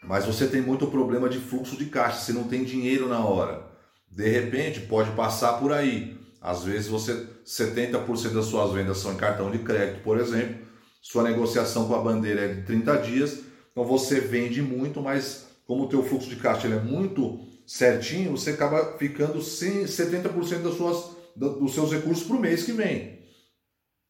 mas 0.02 0.24
você 0.24 0.48
tem 0.48 0.62
muito 0.62 0.88
problema 0.88 1.28
de 1.28 1.38
fluxo 1.38 1.76
de 1.76 1.88
caixa, 1.88 2.22
você 2.22 2.32
não 2.32 2.46
tem 2.46 2.64
dinheiro 2.64 3.10
na 3.10 3.20
hora. 3.20 3.74
De 4.10 4.30
repente 4.30 4.80
pode 4.80 5.12
passar 5.12 5.60
por 5.60 5.74
aí. 5.74 6.18
Às 6.40 6.64
vezes 6.64 6.88
você 6.88 7.28
70% 7.46 8.30
das 8.30 8.46
suas 8.46 8.72
vendas 8.72 9.00
são 9.00 9.12
em 9.12 9.18
cartão 9.18 9.52
de 9.52 9.60
crédito, 9.60 10.02
por 10.02 10.18
exemplo. 10.18 10.66
Sua 11.02 11.24
negociação 11.24 11.90
com 11.90 11.96
a 11.96 12.02
bandeira 12.02 12.46
é 12.46 12.54
de 12.54 12.62
30 12.62 12.96
dias, 13.00 13.40
então 13.70 13.84
você 13.84 14.22
vende 14.22 14.62
muito, 14.62 15.02
mas 15.02 15.47
como 15.68 15.84
o 15.84 15.90
teu 15.90 16.02
fluxo 16.02 16.30
de 16.30 16.38
caixa 16.38 16.68
é 16.68 16.80
muito 16.80 17.46
certinho, 17.68 18.32
você 18.32 18.52
acaba 18.52 18.98
ficando 18.98 19.42
sem 19.42 19.84
70% 19.84 20.62
das 20.62 20.76
suas, 20.76 21.18
dos 21.36 21.74
seus 21.74 21.92
recursos 21.92 22.26
para 22.26 22.38
o 22.38 22.40
mês 22.40 22.64
que 22.64 22.72
vem. 22.72 23.20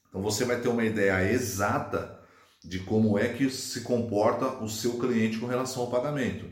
Então 0.08 0.22
você 0.22 0.46
vai 0.46 0.62
ter 0.62 0.70
uma 0.70 0.86
ideia 0.86 1.30
exata 1.32 2.18
de 2.64 2.80
como 2.80 3.18
é 3.18 3.30
que 3.30 3.50
se 3.50 3.82
comporta 3.82 4.64
o 4.64 4.70
seu 4.70 5.00
cliente 5.00 5.40
com 5.40 5.48
relação 5.48 5.84
ao 5.84 5.90
pagamento. 5.90 6.46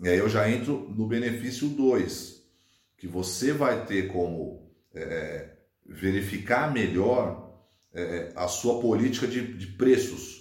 E 0.00 0.08
aí 0.08 0.18
eu 0.18 0.28
já 0.28 0.48
entro 0.50 0.92
no 0.94 1.06
benefício 1.06 1.68
2, 1.68 2.42
que 2.98 3.06
você 3.06 3.52
vai 3.52 3.86
ter 3.86 4.08
como 4.08 4.70
é, 4.94 5.50
verificar 5.86 6.72
melhor 6.72 7.56
é, 7.94 8.32
a 8.34 8.48
sua 8.48 8.80
política 8.80 9.26
de, 9.26 9.54
de 9.56 9.66
preços. 9.68 10.31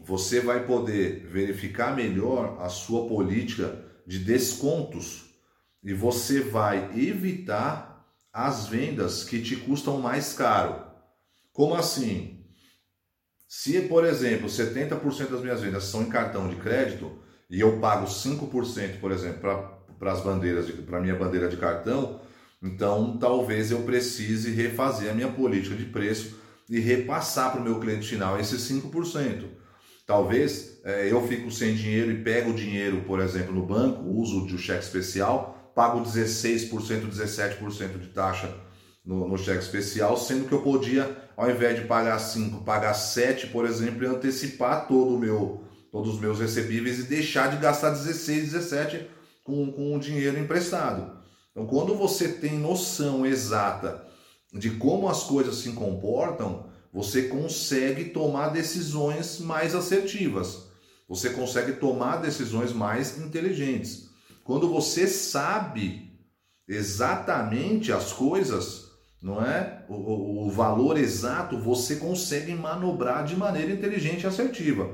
Você 0.00 0.40
vai 0.40 0.64
poder 0.66 1.26
verificar 1.26 1.94
melhor 1.94 2.56
a 2.60 2.68
sua 2.68 3.06
política 3.06 3.84
de 4.06 4.18
descontos 4.18 5.26
e 5.84 5.92
você 5.92 6.40
vai 6.40 6.90
evitar 6.98 7.90
as 8.32 8.66
vendas 8.66 9.24
que 9.24 9.42
te 9.42 9.56
custam 9.56 10.00
mais 10.00 10.32
caro. 10.32 10.84
Como 11.52 11.74
assim? 11.74 12.46
Se, 13.46 13.82
por 13.82 14.04
exemplo, 14.04 14.48
70% 14.48 15.28
das 15.28 15.42
minhas 15.42 15.60
vendas 15.60 15.84
são 15.84 16.02
em 16.02 16.08
cartão 16.08 16.48
de 16.48 16.56
crédito 16.56 17.18
e 17.50 17.60
eu 17.60 17.78
pago 17.80 18.06
5%, 18.06 19.00
por 19.00 19.10
exemplo, 19.10 19.40
para 19.98 20.12
as 20.12 20.22
bandeiras, 20.22 20.70
para 20.70 21.00
minha 21.00 21.16
bandeira 21.16 21.48
de 21.48 21.56
cartão, 21.56 22.20
então 22.62 23.18
talvez 23.18 23.70
eu 23.70 23.82
precise 23.82 24.52
refazer 24.52 25.10
a 25.10 25.14
minha 25.14 25.32
política 25.32 25.74
de 25.74 25.84
preço 25.84 26.38
e 26.68 26.78
repassar 26.78 27.50
para 27.50 27.60
o 27.60 27.64
meu 27.64 27.80
cliente 27.80 28.08
final 28.08 28.38
esses 28.38 28.62
5%. 28.70 29.60
Talvez 30.10 30.80
é, 30.82 31.08
eu 31.08 31.24
fico 31.28 31.52
sem 31.52 31.72
dinheiro 31.72 32.10
e 32.10 32.24
pego 32.24 32.50
o 32.50 32.52
dinheiro, 32.52 33.04
por 33.06 33.20
exemplo, 33.20 33.54
no 33.54 33.64
banco, 33.64 34.02
uso 34.02 34.44
de 34.44 34.56
um 34.56 34.58
cheque 34.58 34.82
especial, 34.82 35.70
pago 35.72 36.00
16%, 36.00 36.68
17% 37.08 37.96
de 37.96 38.08
taxa 38.08 38.52
no, 39.04 39.28
no 39.28 39.38
cheque 39.38 39.62
especial, 39.62 40.16
sendo 40.16 40.48
que 40.48 40.52
eu 40.52 40.62
podia, 40.62 41.16
ao 41.36 41.48
invés 41.48 41.78
de 41.78 41.86
pagar 41.86 42.18
5, 42.18 42.64
pagar 42.64 42.92
7, 42.94 43.46
por 43.46 43.64
exemplo, 43.64 44.02
e 44.02 44.06
antecipar 44.08 44.88
todo 44.88 45.14
o 45.14 45.18
meu, 45.20 45.62
todos 45.92 46.14
os 46.14 46.20
meus 46.20 46.40
recebíveis 46.40 46.98
e 46.98 47.04
deixar 47.04 47.48
de 47.48 47.58
gastar 47.58 47.90
16, 47.90 48.50
17 48.50 49.06
com, 49.44 49.70
com 49.70 49.94
o 49.94 50.00
dinheiro 50.00 50.40
emprestado. 50.40 51.18
Então, 51.52 51.68
quando 51.68 51.94
você 51.94 52.26
tem 52.26 52.58
noção 52.58 53.24
exata 53.24 54.04
de 54.52 54.70
como 54.70 55.08
as 55.08 55.22
coisas 55.22 55.58
se 55.58 55.70
comportam, 55.70 56.68
você 56.92 57.22
consegue 57.22 58.06
tomar 58.06 58.48
decisões 58.48 59.38
mais 59.38 59.74
assertivas. 59.74 60.70
Você 61.08 61.30
consegue 61.30 61.72
tomar 61.72 62.16
decisões 62.16 62.72
mais 62.72 63.18
inteligentes. 63.18 64.10
Quando 64.44 64.68
você 64.68 65.06
sabe 65.06 66.10
exatamente 66.68 67.92
as 67.92 68.12
coisas, 68.12 68.90
não 69.22 69.44
é? 69.44 69.84
O, 69.88 70.46
o, 70.46 70.50
valor 70.50 70.96
exato 70.96 71.58
você 71.58 71.96
consegue 71.96 72.54
manobrar 72.54 73.24
de 73.24 73.36
maneira 73.36 73.72
inteligente 73.72 74.22
e 74.22 74.26
assertiva. 74.26 74.90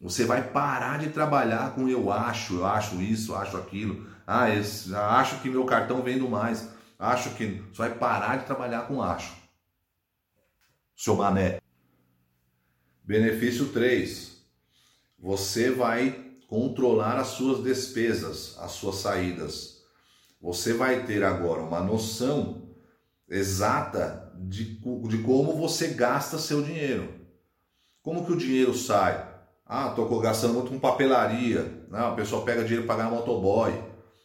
Você 0.00 0.24
vai 0.24 0.42
parar 0.42 0.98
de 0.98 1.08
trabalhar 1.08 1.74
com 1.74 1.88
eu 1.88 2.12
acho, 2.12 2.56
eu 2.56 2.66
acho 2.66 3.00
isso, 3.00 3.32
eu 3.32 3.36
acho 3.36 3.56
aquilo. 3.56 4.06
Ah, 4.26 4.50
esse, 4.50 4.94
acho 4.94 5.40
que 5.40 5.48
meu 5.48 5.64
cartão 5.64 6.02
vendo 6.02 6.28
mais. 6.28 6.68
Acho 6.98 7.30
que. 7.30 7.62
Você 7.72 7.78
vai 7.78 7.94
parar 7.94 8.36
de 8.36 8.46
trabalhar 8.46 8.82
com 8.82 9.02
acho. 9.02 9.43
Seu 10.96 11.16
mané. 11.16 11.60
Benefício 13.02 13.68
3. 13.68 14.36
Você 15.18 15.70
vai 15.70 16.24
controlar 16.46 17.18
as 17.18 17.28
suas 17.28 17.62
despesas, 17.64 18.56
as 18.60 18.72
suas 18.72 18.96
saídas. 18.96 19.82
Você 20.40 20.72
vai 20.72 21.04
ter 21.04 21.24
agora 21.24 21.62
uma 21.62 21.80
noção 21.80 22.76
exata 23.28 24.32
de, 24.38 24.78
de 25.08 25.18
como 25.18 25.56
você 25.56 25.88
gasta 25.88 26.38
seu 26.38 26.62
dinheiro. 26.62 27.12
Como 28.02 28.24
que 28.24 28.32
o 28.32 28.36
dinheiro 28.36 28.74
sai? 28.74 29.34
Ah, 29.66 29.88
estou 29.88 30.20
gastando 30.20 30.54
muito 30.54 30.70
com 30.70 30.78
papelaria. 30.78 31.86
Ah, 31.90 32.12
o 32.12 32.16
pessoal 32.16 32.44
pega 32.44 32.62
dinheiro 32.62 32.86
para 32.86 32.96
pagar 32.96 33.10
motoboy. 33.10 33.72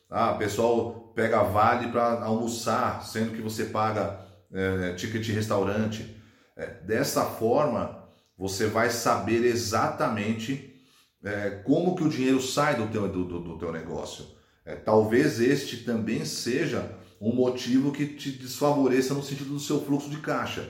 Ah, 0.09 0.33
o 0.33 0.37
pessoal 0.37 1.11
pega 1.15 1.41
vale 1.43 1.91
para 1.91 2.23
almoçar, 2.23 3.03
sendo 3.05 3.31
que 3.35 3.41
você 3.41 3.65
paga 3.65 4.19
é, 4.51 4.93
ticket 4.93 5.23
de 5.23 5.31
restaurante. 5.31 6.18
É, 6.59 6.65
dessa 6.83 7.23
forma, 7.23 8.03
você 8.37 8.67
vai 8.67 8.89
saber 8.89 9.45
exatamente 9.45 10.75
é, 11.23 11.61
como 11.63 11.95
que 11.95 12.03
o 12.03 12.09
dinheiro 12.09 12.41
sai 12.41 12.75
do 12.75 12.87
teu, 12.87 13.07
do, 13.07 13.39
do, 13.39 13.57
teu 13.57 13.71
negócio. 13.71 14.25
É, 14.65 14.75
talvez 14.75 15.39
este 15.39 15.85
também 15.85 16.25
seja 16.25 16.97
um 17.21 17.33
motivo 17.33 17.93
que 17.93 18.05
te 18.07 18.31
desfavoreça 18.31 19.13
no 19.13 19.23
sentido 19.23 19.53
do 19.53 19.59
seu 19.59 19.81
fluxo 19.85 20.09
de 20.09 20.17
caixa. 20.17 20.69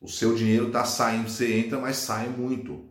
O 0.00 0.08
seu 0.08 0.34
dinheiro 0.34 0.66
está 0.66 0.84
saindo, 0.84 1.28
você 1.28 1.54
entra, 1.54 1.78
mas 1.78 1.98
sai 1.98 2.28
muito. 2.28 2.88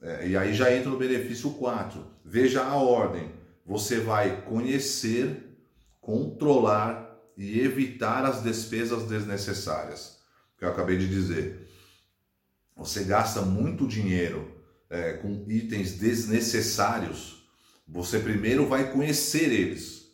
É, 0.00 0.28
e 0.28 0.34
aí 0.36 0.54
já 0.54 0.74
entra 0.74 0.88
no 0.88 0.96
benefício 0.96 1.50
4. 1.50 2.02
Veja 2.24 2.64
a 2.64 2.74
ordem. 2.74 3.32
Você 3.66 4.00
vai 4.00 4.40
conhecer, 4.42 5.58
controlar 6.00 7.20
e 7.36 7.60
evitar 7.60 8.24
as 8.24 8.42
despesas 8.42 9.02
desnecessárias. 9.02 10.16
Que 10.58 10.64
eu 10.64 10.70
acabei 10.70 10.96
de 10.96 11.06
dizer. 11.06 11.65
Você 12.76 13.04
gasta 13.04 13.40
muito 13.40 13.86
dinheiro 13.86 14.56
é, 14.90 15.14
com 15.14 15.44
itens 15.48 15.92
desnecessários. 15.92 17.48
Você 17.88 18.18
primeiro 18.18 18.66
vai 18.66 18.92
conhecer 18.92 19.52
eles 19.52 20.10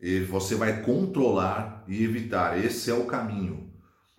e 0.00 0.20
você 0.20 0.54
vai 0.54 0.82
controlar 0.82 1.84
e 1.88 2.04
evitar. 2.04 2.62
Esse 2.62 2.90
é 2.90 2.94
o 2.94 3.06
caminho. 3.06 3.72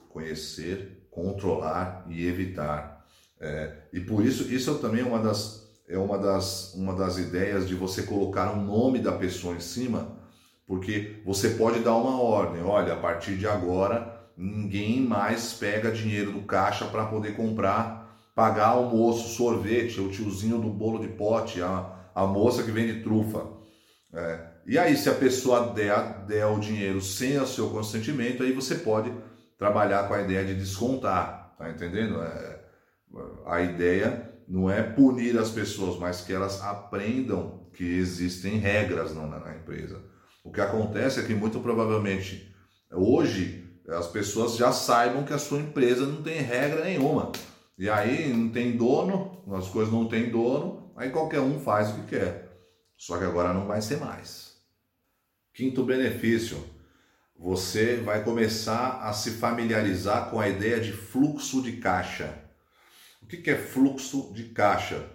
Conhecer, 0.10 1.08
controlar 1.10 2.06
e 2.10 2.26
evitar. 2.26 3.06
É, 3.40 3.84
e 3.94 4.00
por 4.00 4.26
isso, 4.26 4.52
isso 4.52 4.72
é 4.72 4.78
também 4.80 5.04
uma 5.04 5.20
das, 5.20 5.70
é 5.88 5.98
uma 5.98 6.18
das, 6.18 6.74
uma 6.74 6.96
das 6.96 7.18
ideias 7.18 7.68
de 7.68 7.76
você 7.76 8.04
colocar 8.04 8.52
o 8.52 8.62
nome 8.62 9.00
da 9.00 9.12
pessoa 9.12 9.56
em 9.56 9.60
cima, 9.60 10.18
porque 10.66 11.22
você 11.24 11.52
pode 11.52 11.80
dar 11.80 11.96
uma 11.96 12.20
ordem. 12.20 12.64
Olha, 12.64 12.94
a 12.94 12.98
partir 12.98 13.38
de 13.38 13.48
agora, 13.48 14.15
ninguém 14.38 15.02
mais 15.02 15.54
pega 15.54 15.92
dinheiro 15.92 16.32
do 16.32 16.42
caixa 16.42 16.86
para 16.86 17.06
poder 17.06 17.36
comprar, 17.36 18.20
pagar 18.36 18.68
almoço, 18.68 19.36
sorvete, 19.36 20.02
o 20.02 20.10
tiozinho 20.10 20.60
do 20.60 20.70
bolo 20.70 21.00
de 21.00 21.08
pote, 21.10 21.62
a, 21.62 22.10
a 22.14 22.26
moça 22.26 22.64
que 22.64 22.72
vende 22.72 23.02
trufa. 23.02 23.48
É, 24.14 24.56
e 24.66 24.78
aí, 24.78 24.98
se 24.98 25.10
a 25.10 25.16
pessoa 25.16 25.74
der, 25.74 26.26
der 26.26 26.46
o 26.46 26.60
dinheiro 26.60 27.02
sem 27.02 27.38
o 27.40 27.48
seu 27.48 27.70
consentimento, 27.70 28.44
aí 28.44 28.52
você 28.52 28.76
pode 28.76 29.14
trabalhar 29.58 30.08
com 30.08 30.14
a 30.14 30.22
ideia 30.22 30.44
de 30.44 30.56
descontar, 30.56 31.56
tá 31.58 31.70
entendendo? 31.70 32.22
É, 32.22 32.60
a 33.46 33.62
ideia 33.62 34.34
não 34.48 34.70
é 34.70 34.82
punir 34.82 35.38
as 35.38 35.50
pessoas, 35.50 35.98
mas 35.98 36.22
que 36.22 36.34
elas 36.34 36.62
aprendam 36.62 37.70
que 37.74 37.84
existem 37.84 38.58
regras 38.58 39.14
na, 39.16 39.26
na 39.26 39.56
empresa. 39.56 40.02
O 40.44 40.52
que 40.52 40.62
acontece 40.62 41.20
é 41.20 41.24
que 41.24 41.34
muito 41.34 41.60
provavelmente 41.60 42.54
hoje 42.92 43.65
as 43.88 44.08
pessoas 44.08 44.56
já 44.56 44.72
saibam 44.72 45.24
que 45.24 45.34
a 45.34 45.38
sua 45.38 45.60
empresa 45.60 46.06
não 46.06 46.24
tem 46.24 46.42
regra 46.42 46.84
nenhuma. 46.84 47.32
E 47.78 47.90
aí 47.90 48.34
não 48.34 48.50
tem 48.50 48.76
dono, 48.76 49.44
as 49.54 49.68
coisas 49.68 49.94
não 49.94 50.08
têm 50.08 50.30
dono, 50.30 50.92
aí 50.96 51.10
qualquer 51.10 51.42
um 51.42 51.60
faz 51.60 51.90
o 51.90 51.96
que 51.96 52.18
quer. 52.18 52.50
Só 52.98 53.18
que 53.18 53.26
agora 53.26 53.54
não 53.54 53.68
vai 53.68 53.82
ser 53.82 53.98
mais. 53.98 54.56
Quinto 55.54 55.84
benefício, 55.84 56.58
você 57.38 57.98
vai 57.98 58.24
começar 58.24 59.02
a 59.02 59.14
se 59.14 59.32
familiarizar 59.32 60.30
com 60.30 60.40
a 60.40 60.48
ideia 60.48 60.80
de 60.80 60.94
fluxo 60.94 61.62
de 61.62 61.74
caixa. 61.74 62.34
O 63.22 63.28
que 63.28 63.50
é 63.50 63.56
fluxo 63.56 64.32
de 64.34 64.46
caixa? 64.46 65.06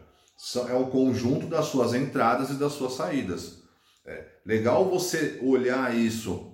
É 0.68 0.74
o 0.74 0.86
conjunto 0.86 1.46
das 1.46 1.66
suas 1.66 1.94
entradas 1.94 2.50
e 2.50 2.54
das 2.54 2.72
suas 2.72 2.94
saídas. 2.94 3.62
É 4.04 4.26
legal 4.44 4.88
você 4.88 5.38
olhar 5.42 5.94
isso 5.94 6.49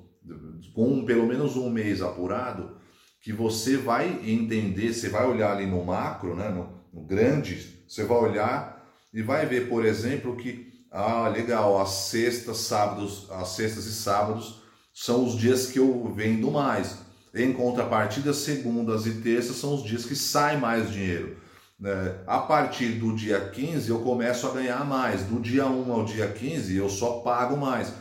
com 0.74 1.04
pelo 1.04 1.26
menos 1.26 1.56
um 1.56 1.70
mês 1.70 2.02
apurado, 2.02 2.76
que 3.20 3.32
você 3.32 3.76
vai 3.76 4.20
entender, 4.24 4.92
você 4.92 5.08
vai 5.08 5.26
olhar 5.26 5.52
ali 5.52 5.66
no 5.66 5.84
macro, 5.84 6.34
né, 6.34 6.48
no, 6.48 6.68
no 6.92 7.06
grande, 7.06 7.82
você 7.88 8.04
vai 8.04 8.18
olhar 8.18 8.86
e 9.12 9.22
vai 9.22 9.46
ver, 9.46 9.68
por 9.68 9.84
exemplo, 9.84 10.36
que 10.36 10.76
ah, 10.90 11.28
legal, 11.28 11.80
as 11.80 11.90
sextas, 11.90 12.58
sábados, 12.58 13.26
as 13.30 13.48
sextas 13.48 13.86
e 13.86 13.92
sábados 13.92 14.62
são 14.94 15.26
os 15.26 15.36
dias 15.36 15.66
que 15.66 15.78
eu 15.78 16.10
vendo 16.14 16.50
mais. 16.50 16.98
Em 17.34 17.52
contrapartida, 17.52 18.32
segundas 18.32 19.06
e 19.06 19.20
terças 19.20 19.56
são 19.56 19.74
os 19.74 19.84
dias 19.84 20.06
que 20.06 20.16
sai 20.16 20.56
mais 20.56 20.90
dinheiro. 20.90 21.36
Né? 21.78 22.18
A 22.26 22.38
partir 22.38 22.92
do 22.92 23.14
dia 23.14 23.38
15 23.50 23.90
eu 23.90 24.00
começo 24.00 24.46
a 24.46 24.52
ganhar 24.52 24.86
mais. 24.86 25.22
Do 25.24 25.38
dia 25.38 25.66
1 25.66 25.92
ao 25.92 26.04
dia 26.04 26.28
15 26.28 26.74
eu 26.74 26.88
só 26.88 27.18
pago 27.20 27.58
mais. 27.58 27.92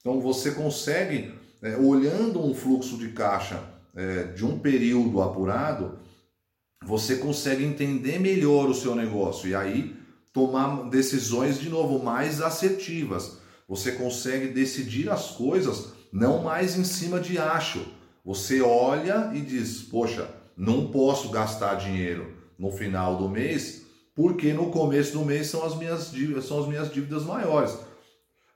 Então 0.00 0.20
você 0.20 0.52
consegue, 0.52 1.34
é, 1.64 1.78
olhando 1.78 2.44
um 2.44 2.54
fluxo 2.54 2.98
de 2.98 3.08
caixa 3.08 3.58
é, 3.96 4.24
de 4.24 4.44
um 4.44 4.58
período 4.58 5.22
apurado, 5.22 5.98
você 6.84 7.16
consegue 7.16 7.64
entender 7.64 8.20
melhor 8.20 8.68
o 8.68 8.74
seu 8.74 8.94
negócio 8.94 9.48
e 9.48 9.54
aí 9.54 9.96
tomar 10.30 10.90
decisões 10.90 11.58
de 11.58 11.70
novo 11.70 12.04
mais 12.04 12.42
assertivas. 12.42 13.38
Você 13.66 13.92
consegue 13.92 14.48
decidir 14.48 15.08
as 15.08 15.30
coisas 15.30 15.94
não 16.12 16.42
mais 16.42 16.76
em 16.76 16.84
cima 16.84 17.18
de 17.18 17.38
acho. 17.38 17.82
Você 18.22 18.60
olha 18.60 19.30
e 19.32 19.40
diz: 19.40 19.80
Poxa, 19.80 20.28
não 20.54 20.88
posso 20.88 21.30
gastar 21.30 21.76
dinheiro 21.76 22.36
no 22.58 22.70
final 22.70 23.16
do 23.16 23.28
mês, 23.28 23.86
porque 24.14 24.52
no 24.52 24.70
começo 24.70 25.12
do 25.14 25.24
mês 25.24 25.46
são 25.46 25.64
as 25.64 25.74
minhas 25.76 26.10
dívidas, 26.10 26.44
são 26.44 26.60
as 26.60 26.68
minhas 26.68 26.92
dívidas 26.92 27.24
maiores. 27.24 27.74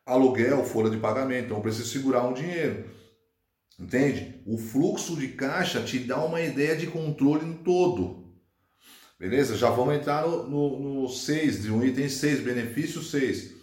Aluguel, 0.09 0.65
folha 0.65 0.91
de 0.91 0.97
pagamento, 0.97 1.47
então 1.47 1.59
eu 1.59 1.63
preciso 1.63 1.89
segurar 1.89 2.27
um 2.27 2.33
dinheiro. 2.33 2.85
Entende? 3.79 4.43
O 4.47 4.59
fluxo 4.59 5.17
de 5.17 5.29
caixa 5.29 5.83
te 5.83 5.99
dá 5.99 6.25
uma 6.25 6.41
ideia 6.41 6.75
de 6.75 6.87
controle 6.87 7.47
em 7.47 7.55
todo. 7.55 8.35
Beleza? 9.19 9.57
Já 9.57 9.71
vamos 9.71 9.95
entrar 9.95 10.27
no 10.27 11.09
6, 11.09 11.65
no, 11.67 11.77
no 11.77 11.87
item 11.87 12.09
6, 12.09 12.41
benefício 12.41 13.03
6 13.03 13.59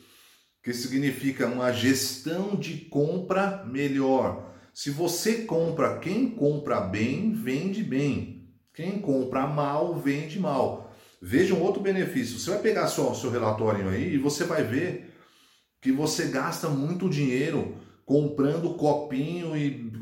que 0.65 0.73
significa 0.73 1.45
uma 1.45 1.71
gestão 1.71 2.55
de 2.55 2.75
compra 2.75 3.63
melhor. 3.67 4.51
Se 4.73 4.89
você 4.89 5.43
compra, 5.43 5.99
quem 5.99 6.31
compra 6.31 6.81
bem, 6.81 7.33
vende 7.33 7.83
bem. 7.83 8.49
Quem 8.73 8.99
compra 8.99 9.45
mal, 9.45 9.93
vende 9.93 10.39
mal. 10.39 10.91
Veja 11.21 11.53
um 11.53 11.61
outro 11.61 11.83
benefício. 11.83 12.39
Você 12.39 12.49
vai 12.49 12.59
pegar 12.59 12.87
seu, 12.87 13.13
seu 13.13 13.29
relatório 13.29 13.87
aí 13.89 14.15
e 14.15 14.17
você 14.17 14.43
vai 14.43 14.63
ver 14.63 15.14
que 15.85 15.91
você 15.91 16.25
gasta 16.25 16.67
muito 16.67 17.07
dinheiro 17.07 17.75
comprando 18.07 18.73
copinho 18.73 19.55
e 19.55 19.93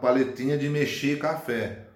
paletinha 0.00 0.56
de 0.56 0.68
mexer 0.68 1.18
café. 1.18 1.88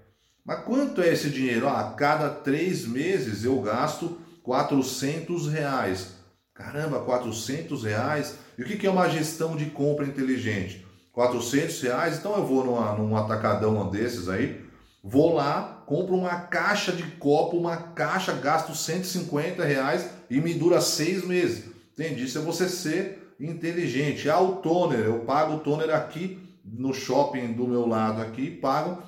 Mas 0.45 0.65
quanto 0.65 1.01
é 1.01 1.13
esse 1.13 1.31
dinheiro? 1.31 1.69
Ah, 1.69 1.79
a 1.79 1.93
cada 1.93 2.29
três 2.29 2.85
meses 2.85 3.45
eu 3.45 3.61
gasto 3.61 4.19
400 4.43 5.47
reais. 5.47 6.15
Caramba, 6.53 6.99
400 6.99 7.85
reais. 7.85 8.35
E 8.59 8.63
o 8.63 8.65
que 8.65 8.85
é 8.85 8.91
uma 8.91 9.09
gestão 9.09 9.55
de 9.55 9.67
compra 9.67 10.05
inteligente? 10.05 10.85
400 11.13 11.83
reais, 11.83 12.19
então 12.19 12.35
eu 12.35 12.45
vou 12.45 12.65
numa, 12.65 12.95
num 12.95 13.17
atacadão 13.17 13.89
desses 13.89 14.29
aí, 14.29 14.61
vou 15.05 15.35
lá, 15.35 15.85
compro 15.87 16.17
uma 16.17 16.35
caixa 16.35 16.91
de 16.91 17.05
copo, 17.05 17.57
uma 17.57 17.77
caixa, 17.77 18.33
gasto 18.33 18.75
150 18.75 19.65
reais 19.65 20.11
e 20.29 20.41
me 20.41 20.53
dura 20.53 20.81
seis 20.81 21.25
meses. 21.25 21.71
Entende? 21.93 22.25
Isso 22.25 22.39
é 22.39 22.41
você 22.41 22.69
ser 22.69 23.20
inteligente. 23.41 24.29
Ah, 24.29 24.41
o 24.41 24.57
toner, 24.57 25.01
eu 25.01 25.21
pago 25.21 25.57
o 25.57 25.61
toner 25.61 25.91
aqui 25.95 26.39
no 26.65 26.93
shopping 26.93 27.53
do 27.53 27.67
meu 27.67 27.87
lado 27.89 28.21
aqui, 28.21 28.51
pago 28.51 29.03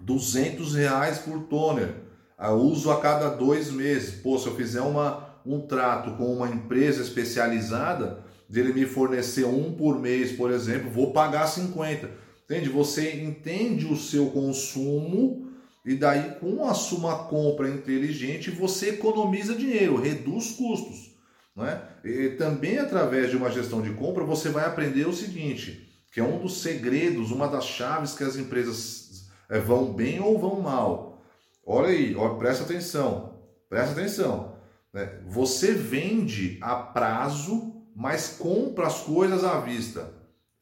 200 0.00 0.74
reais 0.74 1.18
por 1.18 1.40
toner. 1.44 1.94
Eu 2.38 2.56
uso 2.56 2.90
a 2.90 3.00
cada 3.00 3.28
dois 3.28 3.70
meses. 3.70 4.20
Pô, 4.20 4.38
se 4.38 4.46
eu 4.46 4.54
fizer 4.54 4.80
uma 4.80 5.28
um 5.44 5.60
trato 5.60 6.16
com 6.16 6.32
uma 6.34 6.48
empresa 6.48 7.02
especializada, 7.02 8.22
dele 8.48 8.72
me 8.72 8.84
fornecer 8.84 9.44
um 9.44 9.72
por 9.72 9.98
mês, 9.98 10.32
por 10.32 10.50
exemplo, 10.50 10.90
vou 10.90 11.12
pagar 11.12 11.46
50. 11.46 12.10
Entende? 12.44 12.68
Você 12.68 13.22
entende 13.22 13.86
o 13.86 13.96
seu 13.96 14.26
consumo 14.30 15.48
e 15.84 15.94
daí 15.94 16.34
com 16.40 16.64
a 16.64 16.74
sua 16.74 17.24
compra 17.24 17.70
inteligente 17.70 18.50
você 18.50 18.90
economiza 18.90 19.54
dinheiro, 19.54 19.96
reduz 19.96 20.50
custos. 20.52 21.09
Não 21.54 21.66
é? 21.66 21.82
E 22.04 22.30
também 22.30 22.78
através 22.78 23.30
de 23.30 23.36
uma 23.36 23.50
gestão 23.50 23.82
de 23.82 23.90
compra 23.90 24.24
você 24.24 24.48
vai 24.48 24.64
aprender 24.64 25.06
o 25.06 25.12
seguinte, 25.12 25.88
que 26.12 26.20
é 26.20 26.24
um 26.24 26.40
dos 26.40 26.62
segredos, 26.62 27.30
uma 27.30 27.48
das 27.48 27.64
chaves 27.64 28.14
que 28.14 28.24
as 28.24 28.36
empresas 28.36 29.28
é, 29.48 29.58
vão 29.58 29.92
bem 29.92 30.20
ou 30.20 30.38
vão 30.38 30.60
mal. 30.60 31.22
Olha 31.64 31.88
aí, 31.88 32.14
presta 32.38 32.64
atenção, 32.64 33.38
presta 33.68 33.92
atenção. 33.92 34.56
Né? 34.92 35.20
Você 35.26 35.72
vende 35.72 36.58
a 36.60 36.76
prazo, 36.76 37.84
mas 37.94 38.36
compra 38.38 38.86
as 38.86 39.00
coisas 39.00 39.44
à 39.44 39.60
vista. 39.60 40.12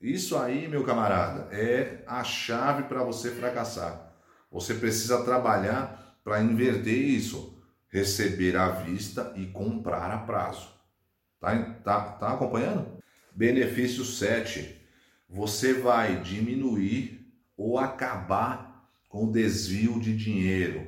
Isso 0.00 0.36
aí, 0.36 0.68
meu 0.68 0.84
camarada, 0.84 1.48
é 1.50 2.02
a 2.06 2.22
chave 2.22 2.84
para 2.84 3.02
você 3.02 3.30
fracassar. 3.30 4.12
Você 4.50 4.74
precisa 4.74 5.24
trabalhar 5.24 6.16
para 6.22 6.42
inverter 6.42 6.94
isso. 6.94 7.56
Receber 7.90 8.56
à 8.56 8.68
vista 8.68 9.32
e 9.34 9.46
comprar 9.46 10.10
a 10.10 10.18
prazo. 10.18 10.77
Tá, 11.40 11.56
tá, 11.84 12.00
tá 12.00 12.32
acompanhando? 12.32 12.98
Benefício 13.34 14.04
7. 14.04 14.76
Você 15.28 15.74
vai 15.74 16.20
diminuir 16.20 17.26
ou 17.56 17.78
acabar 17.78 18.88
com 19.08 19.30
desvio 19.30 20.00
de 20.00 20.16
dinheiro. 20.16 20.86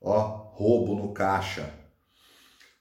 Ó, 0.00 0.52
roubo 0.52 0.94
no 0.94 1.12
caixa 1.12 1.86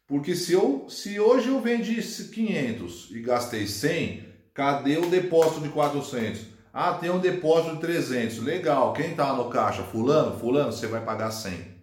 porque 0.08 0.36
se, 0.36 0.54
eu, 0.54 0.86
se 0.88 1.20
hoje 1.20 1.48
eu 1.48 1.60
vendi 1.60 1.96
500 2.02 3.10
e 3.12 3.22
gastei 3.22 3.66
100, 3.66 4.26
cadê 4.54 4.98
o 4.98 5.10
depósito 5.10 5.62
de 5.62 5.70
400? 5.70 6.46
Ah, 6.72 6.94
tem 6.94 7.10
um 7.10 7.20
depósito 7.20 7.76
de 7.76 7.82
300. 7.82 8.40
Legal. 8.40 8.94
Quem 8.94 9.12
está 9.12 9.34
no 9.34 9.50
caixa? 9.50 9.82
Fulano? 9.84 10.38
Fulano, 10.38 10.72
você 10.72 10.88
vai 10.88 11.04
pagar 11.04 11.32
100. 11.32 11.76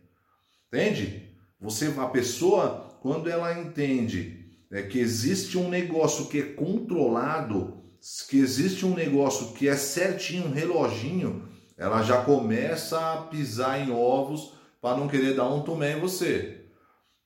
Entende? 0.68 1.30
Você, 1.60 1.92
a 1.98 2.06
pessoa, 2.06 2.96
quando 3.00 3.28
ela 3.28 3.58
entende 3.58 4.41
é, 4.72 4.82
que 4.82 4.98
existe 4.98 5.58
um 5.58 5.68
negócio 5.68 6.26
que 6.26 6.38
é 6.38 6.42
controlado, 6.42 7.82
que 8.28 8.38
existe 8.38 8.86
um 8.86 8.94
negócio 8.94 9.52
que 9.52 9.68
é 9.68 9.76
certinho, 9.76 10.46
um 10.46 10.52
reloginho, 10.52 11.46
ela 11.76 12.02
já 12.02 12.22
começa 12.22 12.98
a 13.12 13.16
pisar 13.18 13.86
em 13.86 13.92
ovos 13.92 14.54
para 14.80 14.96
não 14.96 15.06
querer 15.06 15.36
dar 15.36 15.46
um 15.48 15.60
tomé 15.60 15.96
em 15.96 16.00
você. 16.00 16.64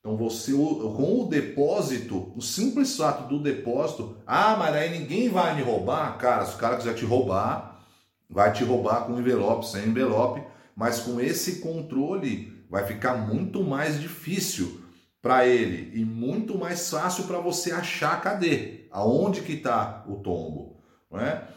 Então 0.00 0.16
você 0.16 0.52
com 0.52 1.22
o 1.22 1.28
depósito, 1.28 2.32
o 2.37 2.42
simples 2.42 2.96
fato 2.96 3.28
do 3.28 3.42
depósito, 3.42 4.16
ah, 4.26 4.56
mas 4.59 4.74
aí 4.74 4.98
ninguém 4.98 5.28
vai 5.28 5.54
me 5.54 5.62
roubar, 5.62 6.18
cara, 6.18 6.44
se 6.44 6.56
o 6.56 6.59
cara 6.59 6.76
quiser 6.76 6.94
te 6.94 7.04
roubar, 7.04 7.80
vai 8.28 8.52
te 8.52 8.64
roubar 8.64 9.04
com 9.04 9.18
envelope, 9.18 9.66
sem 9.66 9.87
envelope, 9.87 10.42
mas 10.76 11.00
com 11.00 11.20
esse 11.20 11.61
controle 11.61 12.64
vai 12.68 12.85
ficar 12.85 13.14
muito 13.14 13.62
mais 13.62 14.00
difícil 14.00 14.86
para 15.26 15.44
ele 15.44 15.90
e 15.98 16.04
muito 16.04 16.56
mais 16.56 16.88
fácil 16.88 17.24
para 17.24 17.40
você 17.40 17.72
achar 17.72 18.22
cadê, 18.22 18.86
aonde 18.92 19.40
que 19.40 19.54
está 19.54 20.04
o 20.06 20.20
tombo, 20.20 20.80
não 21.10 21.18
é? 21.18 21.48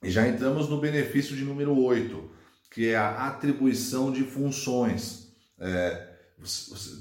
E 0.00 0.08
já 0.08 0.28
entramos 0.28 0.68
no 0.68 0.80
benefício 0.80 1.34
de 1.34 1.42
número 1.42 1.76
8, 1.76 2.30
que 2.70 2.90
é 2.90 2.96
a 2.96 3.26
atribuição 3.26 4.12
de 4.12 4.22
funções. 4.22 5.32
É, 5.58 6.08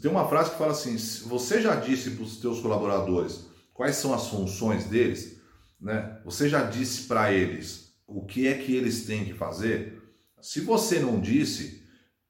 tem 0.02 0.10
uma 0.10 0.28
frase 0.28 0.50
que 0.50 0.58
fala 0.58 0.72
assim: 0.72 0.98
você 1.28 1.62
já 1.62 1.76
disse 1.76 2.10
para 2.12 2.24
os 2.24 2.42
seus 2.42 2.60
colaboradores 2.60 3.46
quais 3.72 3.96
são 3.96 4.16
as 4.16 4.30
funções 4.30 4.86
deles, 4.86 5.38
né? 5.80 6.20
Você 6.26 6.50
já 6.50 6.64
disse 6.64 7.04
para 7.04 7.32
eles 7.32 7.94
o 8.08 8.26
que 8.26 8.48
é 8.48 8.56
que 8.56 8.76
eles 8.76 9.06
têm 9.06 9.26
que 9.26 9.34
fazer? 9.34 10.02
Se 10.42 10.60
você 10.62 11.00
não 11.00 11.20
disse, 11.22 11.83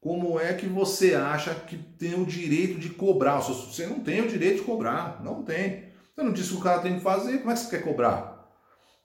como 0.03 0.37
é 0.37 0.51
que 0.53 0.67
você 0.67 1.15
acha 1.15 1.55
que 1.55 1.77
tem 1.77 2.13
o 2.13 2.25
direito 2.25 2.77
de 2.77 2.89
cobrar? 2.89 3.39
Você 3.39 3.87
não 3.87 4.01
tem 4.01 4.19
o 4.19 4.27
direito 4.27 4.57
de 4.57 4.63
cobrar, 4.63 5.21
não 5.23 5.43
tem. 5.43 5.85
Você 6.13 6.21
não 6.21 6.33
disse 6.33 6.49
que 6.49 6.57
o 6.57 6.61
cara 6.61 6.81
tem 6.81 6.95
que 6.95 7.01
fazer, 7.01 7.37
como 7.37 7.51
é 7.51 7.53
que 7.53 7.61
você 7.61 7.69
quer 7.69 7.83
cobrar? 7.83 8.53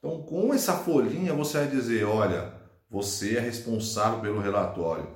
Então, 0.00 0.22
com 0.22 0.52
essa 0.52 0.72
folhinha, 0.72 1.32
você 1.32 1.58
vai 1.58 1.68
dizer: 1.68 2.02
olha, 2.02 2.52
você 2.90 3.36
é 3.36 3.40
responsável 3.40 4.18
pelo 4.18 4.40
relatório. 4.40 5.06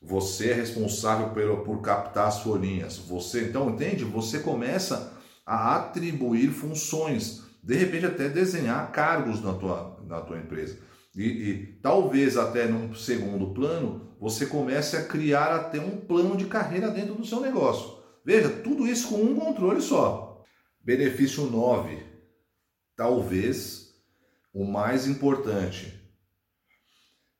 Você 0.00 0.50
é 0.50 0.54
responsável 0.54 1.30
por, 1.30 1.64
por 1.64 1.82
captar 1.82 2.28
as 2.28 2.38
folhinhas. 2.38 2.98
Você, 2.98 3.46
então, 3.46 3.70
entende? 3.70 4.04
Você 4.04 4.38
começa 4.38 5.14
a 5.44 5.74
atribuir 5.74 6.50
funções. 6.50 7.42
de 7.60 7.74
repente 7.74 8.06
até 8.06 8.28
desenhar 8.28 8.92
cargos 8.92 9.42
na 9.42 9.52
tua, 9.54 9.98
na 10.06 10.20
tua 10.20 10.38
empresa. 10.38 10.78
E, 11.14 11.22
e, 11.22 11.66
talvez 11.80 12.36
até 12.36 12.66
num 12.66 12.92
segundo 12.94 13.54
plano 13.54 14.16
você 14.18 14.46
comece 14.46 14.96
a 14.96 15.04
criar 15.04 15.54
até 15.54 15.78
um 15.78 16.00
plano 16.00 16.36
de 16.36 16.46
carreira 16.46 16.90
dentro 16.90 17.14
do 17.14 17.24
seu 17.24 17.40
negócio. 17.40 18.02
Veja, 18.24 18.48
tudo 18.48 18.86
isso 18.86 19.08
com 19.08 19.16
um 19.16 19.36
controle 19.36 19.80
só. 19.80 20.42
Benefício 20.80 21.44
9. 21.44 22.02
Talvez 22.96 23.94
o 24.52 24.64
mais 24.64 25.06
importante. 25.06 26.00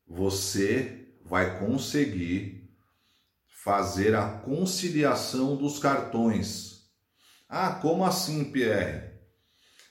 Você 0.07 1.09
vai 1.25 1.59
conseguir 1.59 2.71
fazer 3.65 4.15
a 4.15 4.29
conciliação 4.29 5.57
dos 5.57 5.79
cartões. 5.79 6.83
Ah, 7.49 7.71
como 7.71 8.05
assim, 8.05 8.45
Pierre? 8.45 9.15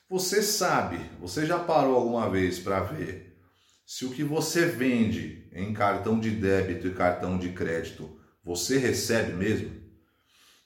Você 0.09 0.43
sabe, 0.43 0.99
você 1.19 1.45
já 1.45 1.57
parou 1.57 1.95
alguma 1.95 2.29
vez 2.29 2.59
para 2.59 2.81
ver 2.81 3.32
se 3.85 4.05
o 4.05 4.11
que 4.11 4.23
você 4.23 4.65
vende 4.65 5.49
em 5.53 5.73
cartão 5.73 6.19
de 6.19 6.31
débito 6.31 6.87
e 6.87 6.93
cartão 6.93 7.37
de 7.37 7.49
crédito 7.49 8.17
você 8.43 8.77
recebe 8.77 9.33
mesmo? 9.33 9.71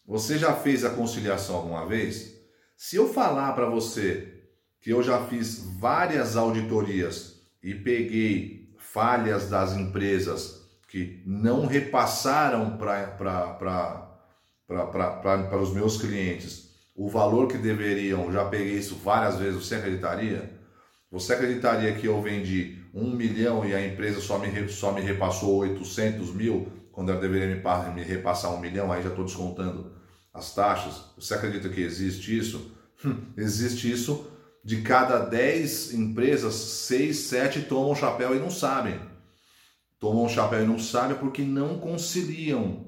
Você 0.06 0.38
já 0.38 0.54
fez 0.54 0.86
a 0.86 0.90
conciliação 0.92 1.56
alguma 1.58 1.86
vez? 1.86 2.36
Se 2.76 2.96
eu 2.96 3.12
falar 3.12 3.54
para 3.54 3.70
você 3.70 4.34
que 4.80 4.92
eu 4.92 5.04
já 5.04 5.26
fiz 5.26 5.64
várias 5.80 6.38
auditorias 6.38 7.42
e 7.62 7.76
peguei 7.76 8.74
falhas 8.78 9.50
das 9.50 9.74
empresas 9.74 10.66
que 10.88 11.22
não 11.26 11.66
repassaram 11.66 12.78
para 12.78 14.18
os 15.62 15.74
meus 15.74 16.00
clientes 16.00 16.68
o 16.96 17.10
valor 17.10 17.48
que 17.48 17.58
deveriam, 17.58 18.32
já 18.32 18.46
peguei 18.46 18.78
isso 18.78 18.96
várias 18.96 19.38
vezes, 19.38 19.66
você 19.66 19.76
acreditaria? 19.76 20.58
Você 21.12 21.34
acreditaria 21.34 21.94
que 21.94 22.08
eu 22.08 22.22
vendi 22.22 22.84
um 22.98 23.16
milhão 23.16 23.64
e 23.64 23.76
a 23.76 23.86
empresa 23.86 24.20
só 24.20 24.40
me, 24.40 24.68
só 24.70 24.92
me 24.92 25.02
repassou 25.02 25.58
800 25.58 26.34
mil, 26.34 26.68
quando 26.92 27.12
ela 27.12 27.22
deveria 27.22 27.56
me, 27.56 27.94
me 27.94 28.04
repassar 28.04 28.54
um 28.54 28.60
milhão, 28.60 28.92
aí 28.92 29.04
já 29.04 29.10
estou 29.10 29.24
descontando 29.24 29.92
as 30.34 30.54
taxas? 30.54 31.12
Você 31.16 31.34
acredita 31.36 31.70
que 31.70 31.82
existe 31.82 32.36
isso? 32.36 32.72
Hum, 33.06 33.16
existe 33.38 33.92
isso. 33.92 34.28
De 34.64 34.82
cada 34.82 35.20
10 35.20 35.94
empresas, 35.94 36.56
6, 36.56 37.16
7 37.16 37.62
tomam 37.64 37.96
chapéu 37.96 38.36
e 38.36 38.40
não 38.40 38.50
sabem. 38.50 39.00
Tomam 40.00 40.28
chapéu 40.28 40.64
e 40.64 40.68
não 40.68 40.80
sabem 40.80 41.18
porque 41.18 41.44
não 41.44 41.80
conciliam 41.80 42.86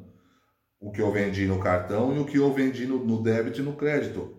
o 0.79 0.91
que 0.91 1.01
eu 1.01 1.11
vendi 1.11 1.45
no 1.45 1.59
cartão 1.59 2.15
e 2.15 2.19
o 2.19 2.25
que 2.25 2.37
eu 2.37 2.53
vendi 2.53 2.85
no, 2.85 3.05
no 3.05 3.21
débito 3.21 3.59
e 3.59 3.63
no 3.63 3.73
crédito. 3.73 4.37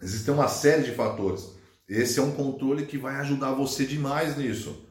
Existem 0.00 0.32
uma 0.32 0.48
série 0.48 0.84
de 0.84 0.92
fatores. 0.92 1.57
Esse 1.88 2.18
é 2.18 2.22
um 2.22 2.32
controle 2.32 2.84
que 2.84 2.98
vai 2.98 3.16
ajudar 3.16 3.52
você 3.52 3.86
demais 3.86 4.36
nisso. 4.36 4.86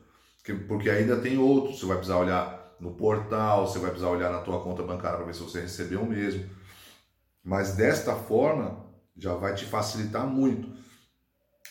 Porque 0.67 0.89
ainda 0.89 1.17
tem 1.17 1.38
outros. 1.38 1.79
Você 1.79 1.86
vai 1.86 1.97
precisar 1.97 2.17
olhar 2.17 2.75
no 2.79 2.91
portal, 2.91 3.67
você 3.67 3.79
vai 3.79 3.89
precisar 3.89 4.10
olhar 4.10 4.31
na 4.31 4.39
tua 4.39 4.62
conta 4.62 4.83
bancária 4.83 5.17
para 5.17 5.25
ver 5.25 5.36
se 5.36 5.41
você 5.41 5.62
recebeu 5.62 6.05
mesmo. 6.05 6.49
Mas 7.43 7.75
desta 7.75 8.15
forma, 8.15 8.86
já 9.15 9.33
vai 9.33 9.53
te 9.53 9.65
facilitar 9.65 10.25
muito. 10.25 10.69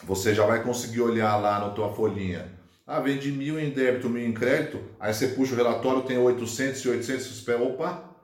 Você 0.04 0.34
já 0.34 0.46
vai 0.46 0.62
conseguir 0.62 1.00
olhar 1.00 1.36
lá 1.36 1.58
na 1.58 1.70
tua 1.70 1.92
folhinha. 1.92 2.54
Ah, 2.86 3.00
vendi 3.00 3.32
mil 3.32 3.58
em 3.58 3.70
débito, 3.70 4.08
mil 4.08 4.24
em 4.24 4.32
crédito. 4.32 4.80
Aí 5.00 5.12
você 5.12 5.28
puxa 5.28 5.54
o 5.54 5.56
relatório, 5.56 6.02
tem 6.02 6.18
800 6.18 6.84
e 6.84 6.88
800. 6.88 7.24
Você 7.24 7.32
espera, 7.32 7.62
opa, 7.62 8.15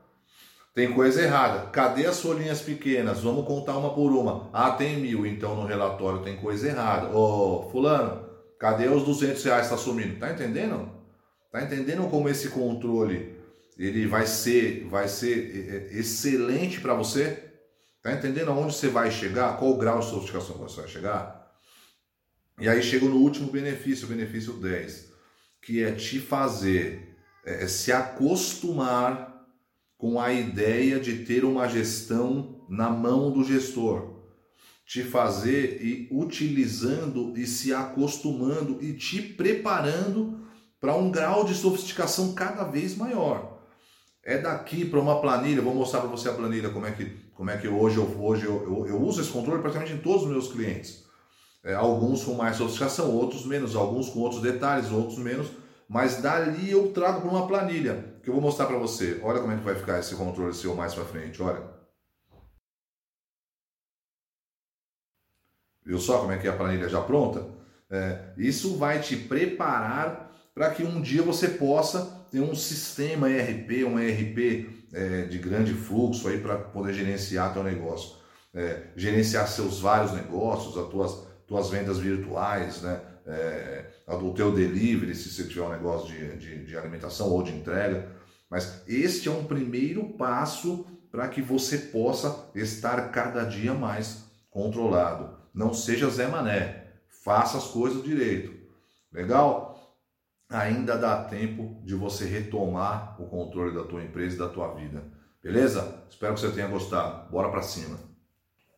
tem 0.75 0.93
coisa 0.93 1.23
errada. 1.23 1.71
Cadê 1.71 2.07
as 2.07 2.21
folhinhas 2.21 2.63
pequenas? 2.63 3.21
Vamos 3.21 3.47
contar 3.47 3.77
uma 3.77 3.93
por 3.95 4.11
uma. 4.11 4.49
Ah, 4.53 4.71
tem 4.71 4.99
mil, 4.99 5.27
então 5.27 5.55
no 5.55 5.67
relatório 5.67 6.23
tem 6.23 6.37
coisa 6.37 6.69
errada. 6.69 7.15
Ô, 7.15 7.69
fulano, 7.71 8.27
cadê 8.59 8.89
os 8.89 9.05
200 9.05 9.43
reais 9.45 9.69
que 9.69 9.75
está 9.75 9.77
sumindo? 9.77 10.19
Tá 10.19 10.33
entendendo? 10.33 10.91
Tá 11.51 11.63
entendendo 11.63 12.09
como 12.09 12.29
esse 12.29 12.49
controle 12.49 13.37
ele 13.79 14.07
vai 14.07 14.27
ser, 14.27 14.87
vai 14.89 15.09
ser 15.09 15.91
é, 15.93 15.95
é, 15.95 15.99
excelente 15.99 16.81
para 16.81 16.95
você? 16.95 17.51
Tá 18.03 18.13
entendendo 18.13 18.51
aonde 18.51 18.75
você 18.75 18.89
vai 18.89 19.11
chegar? 19.11 19.59
Qual 19.59 19.73
o 19.73 19.79
grau 19.79 20.01
de 20.01 20.07
sofisticação 20.07 20.57
você 20.57 20.81
vai 20.81 20.91
chegar? 20.91 21.43
E 22.59 22.69
aí 22.69 22.83
chega 22.83 23.07
no 23.07 23.17
último 23.17 23.51
benefício, 23.51 24.07
o 24.07 24.09
benefício 24.09 24.55
10, 24.55 25.13
que 25.61 25.83
é 25.83 25.93
te 25.93 26.19
fazer 26.19 27.17
é, 27.45 27.67
se 27.67 27.93
acostumar 27.93 29.32
com 30.03 30.21
a 30.21 30.33
ideia 30.33 30.99
de 30.99 31.19
ter 31.19 31.45
uma 31.45 31.69
gestão 31.69 32.57
na 32.69 32.91
mão 32.91 33.31
do 33.31 33.45
gestor, 33.45 34.17
te 34.85 35.05
fazer 35.05 35.81
e 35.81 36.09
utilizando 36.11 37.33
e 37.37 37.47
se 37.47 37.73
acostumando 37.73 38.83
e 38.83 38.95
te 38.95 39.23
preparando 39.23 40.41
para 40.81 40.97
um 40.97 41.09
grau 41.09 41.45
de 41.45 41.55
sofisticação 41.55 42.33
cada 42.35 42.65
vez 42.65 42.97
maior. 42.97 43.61
É 44.25 44.39
daqui 44.39 44.85
para 44.85 44.99
uma 44.99 45.21
planilha, 45.21 45.63
vou 45.63 45.73
mostrar 45.73 46.01
para 46.01 46.11
você 46.11 46.29
a 46.29 46.35
planilha 46.35 46.71
como 46.71 46.85
é 46.85 46.91
que, 46.91 47.05
como 47.33 47.51
é 47.51 47.57
que 47.57 47.69
hoje, 47.69 47.99
eu, 47.99 48.21
hoje 48.21 48.45
eu, 48.45 48.61
eu, 48.65 48.87
eu 48.89 49.01
uso 49.01 49.21
esse 49.21 49.31
controle 49.31 49.63
praticamente 49.63 49.95
em 49.95 49.99
todos 49.99 50.25
os 50.25 50.29
meus 50.29 50.49
clientes. 50.49 51.05
É, 51.63 51.75
alguns 51.75 52.25
com 52.25 52.35
mais 52.35 52.57
sofisticação, 52.57 53.15
outros 53.15 53.47
menos, 53.47 53.77
alguns 53.77 54.09
com 54.09 54.19
outros 54.19 54.43
detalhes, 54.43 54.91
outros 54.91 55.19
menos, 55.19 55.47
mas 55.89 56.21
dali 56.21 56.73
eu 56.73 56.89
trago 56.89 57.21
para 57.21 57.31
uma 57.31 57.47
planilha 57.47 58.12
que 58.23 58.29
eu 58.31 58.35
vou 58.35 58.43
mostrar 58.43 58.67
para 58.67 58.79
você. 58.79 59.21
Olha 59.23 59.41
como 59.41 59.53
é 59.53 59.57
que 59.57 59.65
vai 59.65 59.75
ficar 59.75 59.99
esse 59.99 60.15
controle 60.15 60.55
seu 60.55 60.75
mais 60.75 60.95
para 60.95 61.05
frente, 61.05 61.43
olha. 61.43 61.63
Viu 65.85 65.99
só 65.99 66.21
como 66.21 66.33
é 66.33 66.39
que 66.39 66.47
é 66.47 66.51
a 66.51 66.57
planilha 66.57 66.89
já 66.89 67.01
pronta? 67.01 67.45
É, 67.91 68.33
isso 68.39 68.77
vai 68.79 69.01
te 69.01 69.17
preparar 69.17 70.31
para 70.55 70.71
que 70.71 70.85
um 70.85 71.01
dia 71.03 71.23
você 71.23 71.49
possa 71.49 72.27
ter 72.31 72.41
um 72.41 72.55
sistema 72.55 73.29
ERP, 73.29 73.85
um 73.85 73.99
ERP 73.99 74.87
é, 74.93 75.23
de 75.25 75.39
grande 75.39 75.75
fluxo 75.75 76.29
aí 76.29 76.39
para 76.39 76.57
poder 76.57 76.95
gerenciar 76.95 77.53
teu 77.53 77.63
negócio, 77.63 78.17
é, 78.55 78.85
gerenciar 78.97 79.49
seus 79.49 79.81
vários 79.81 80.13
negócios, 80.13 80.79
as 80.79 80.89
tuas, 80.89 81.27
tuas 81.47 81.71
vendas 81.71 81.99
virtuais, 81.99 82.81
né? 82.83 83.01
É, 83.27 83.91
do 84.07 84.53
delivery, 84.53 85.15
se 85.15 85.31
você 85.31 85.45
tiver 85.45 85.63
um 85.63 85.71
negócio 85.71 86.09
de, 86.09 86.37
de, 86.37 86.65
de 86.65 86.77
alimentação 86.77 87.31
ou 87.31 87.43
de 87.43 87.53
entrega. 87.53 88.09
Mas 88.51 88.83
este 88.87 89.29
é 89.29 89.33
um 89.33 89.45
primeiro 89.45 90.11
passo 90.11 90.87
para 91.11 91.29
que 91.29 91.43
você 91.43 91.79
possa 91.79 92.51
estar 92.55 93.11
cada 93.11 93.45
dia 93.45 93.75
mais 93.75 94.25
controlado. 94.51 95.37
Não 95.55 95.75
seja 95.75 96.09
Zé 96.09 96.27
Mané, 96.27 96.87
faça 97.09 97.59
as 97.59 97.69
coisas 97.69 98.03
direito. 98.03 98.53
Legal? 99.13 99.99
Ainda 100.49 100.97
dá 100.97 101.25
tempo 101.25 101.83
de 101.85 101.95
você 101.95 102.25
retomar 102.25 103.21
o 103.21 103.27
controle 103.27 103.75
da 103.75 103.85
tua 103.85 104.03
empresa 104.03 104.37
e 104.37 104.39
da 104.39 104.49
tua 104.49 104.75
vida. 104.75 105.03
Beleza? 105.43 106.05
Espero 106.09 106.35
que 106.35 106.41
você 106.41 106.51
tenha 106.51 106.69
gostado. 106.69 107.31
Bora 107.31 107.51
para 107.51 107.63
cima. 107.63 108.12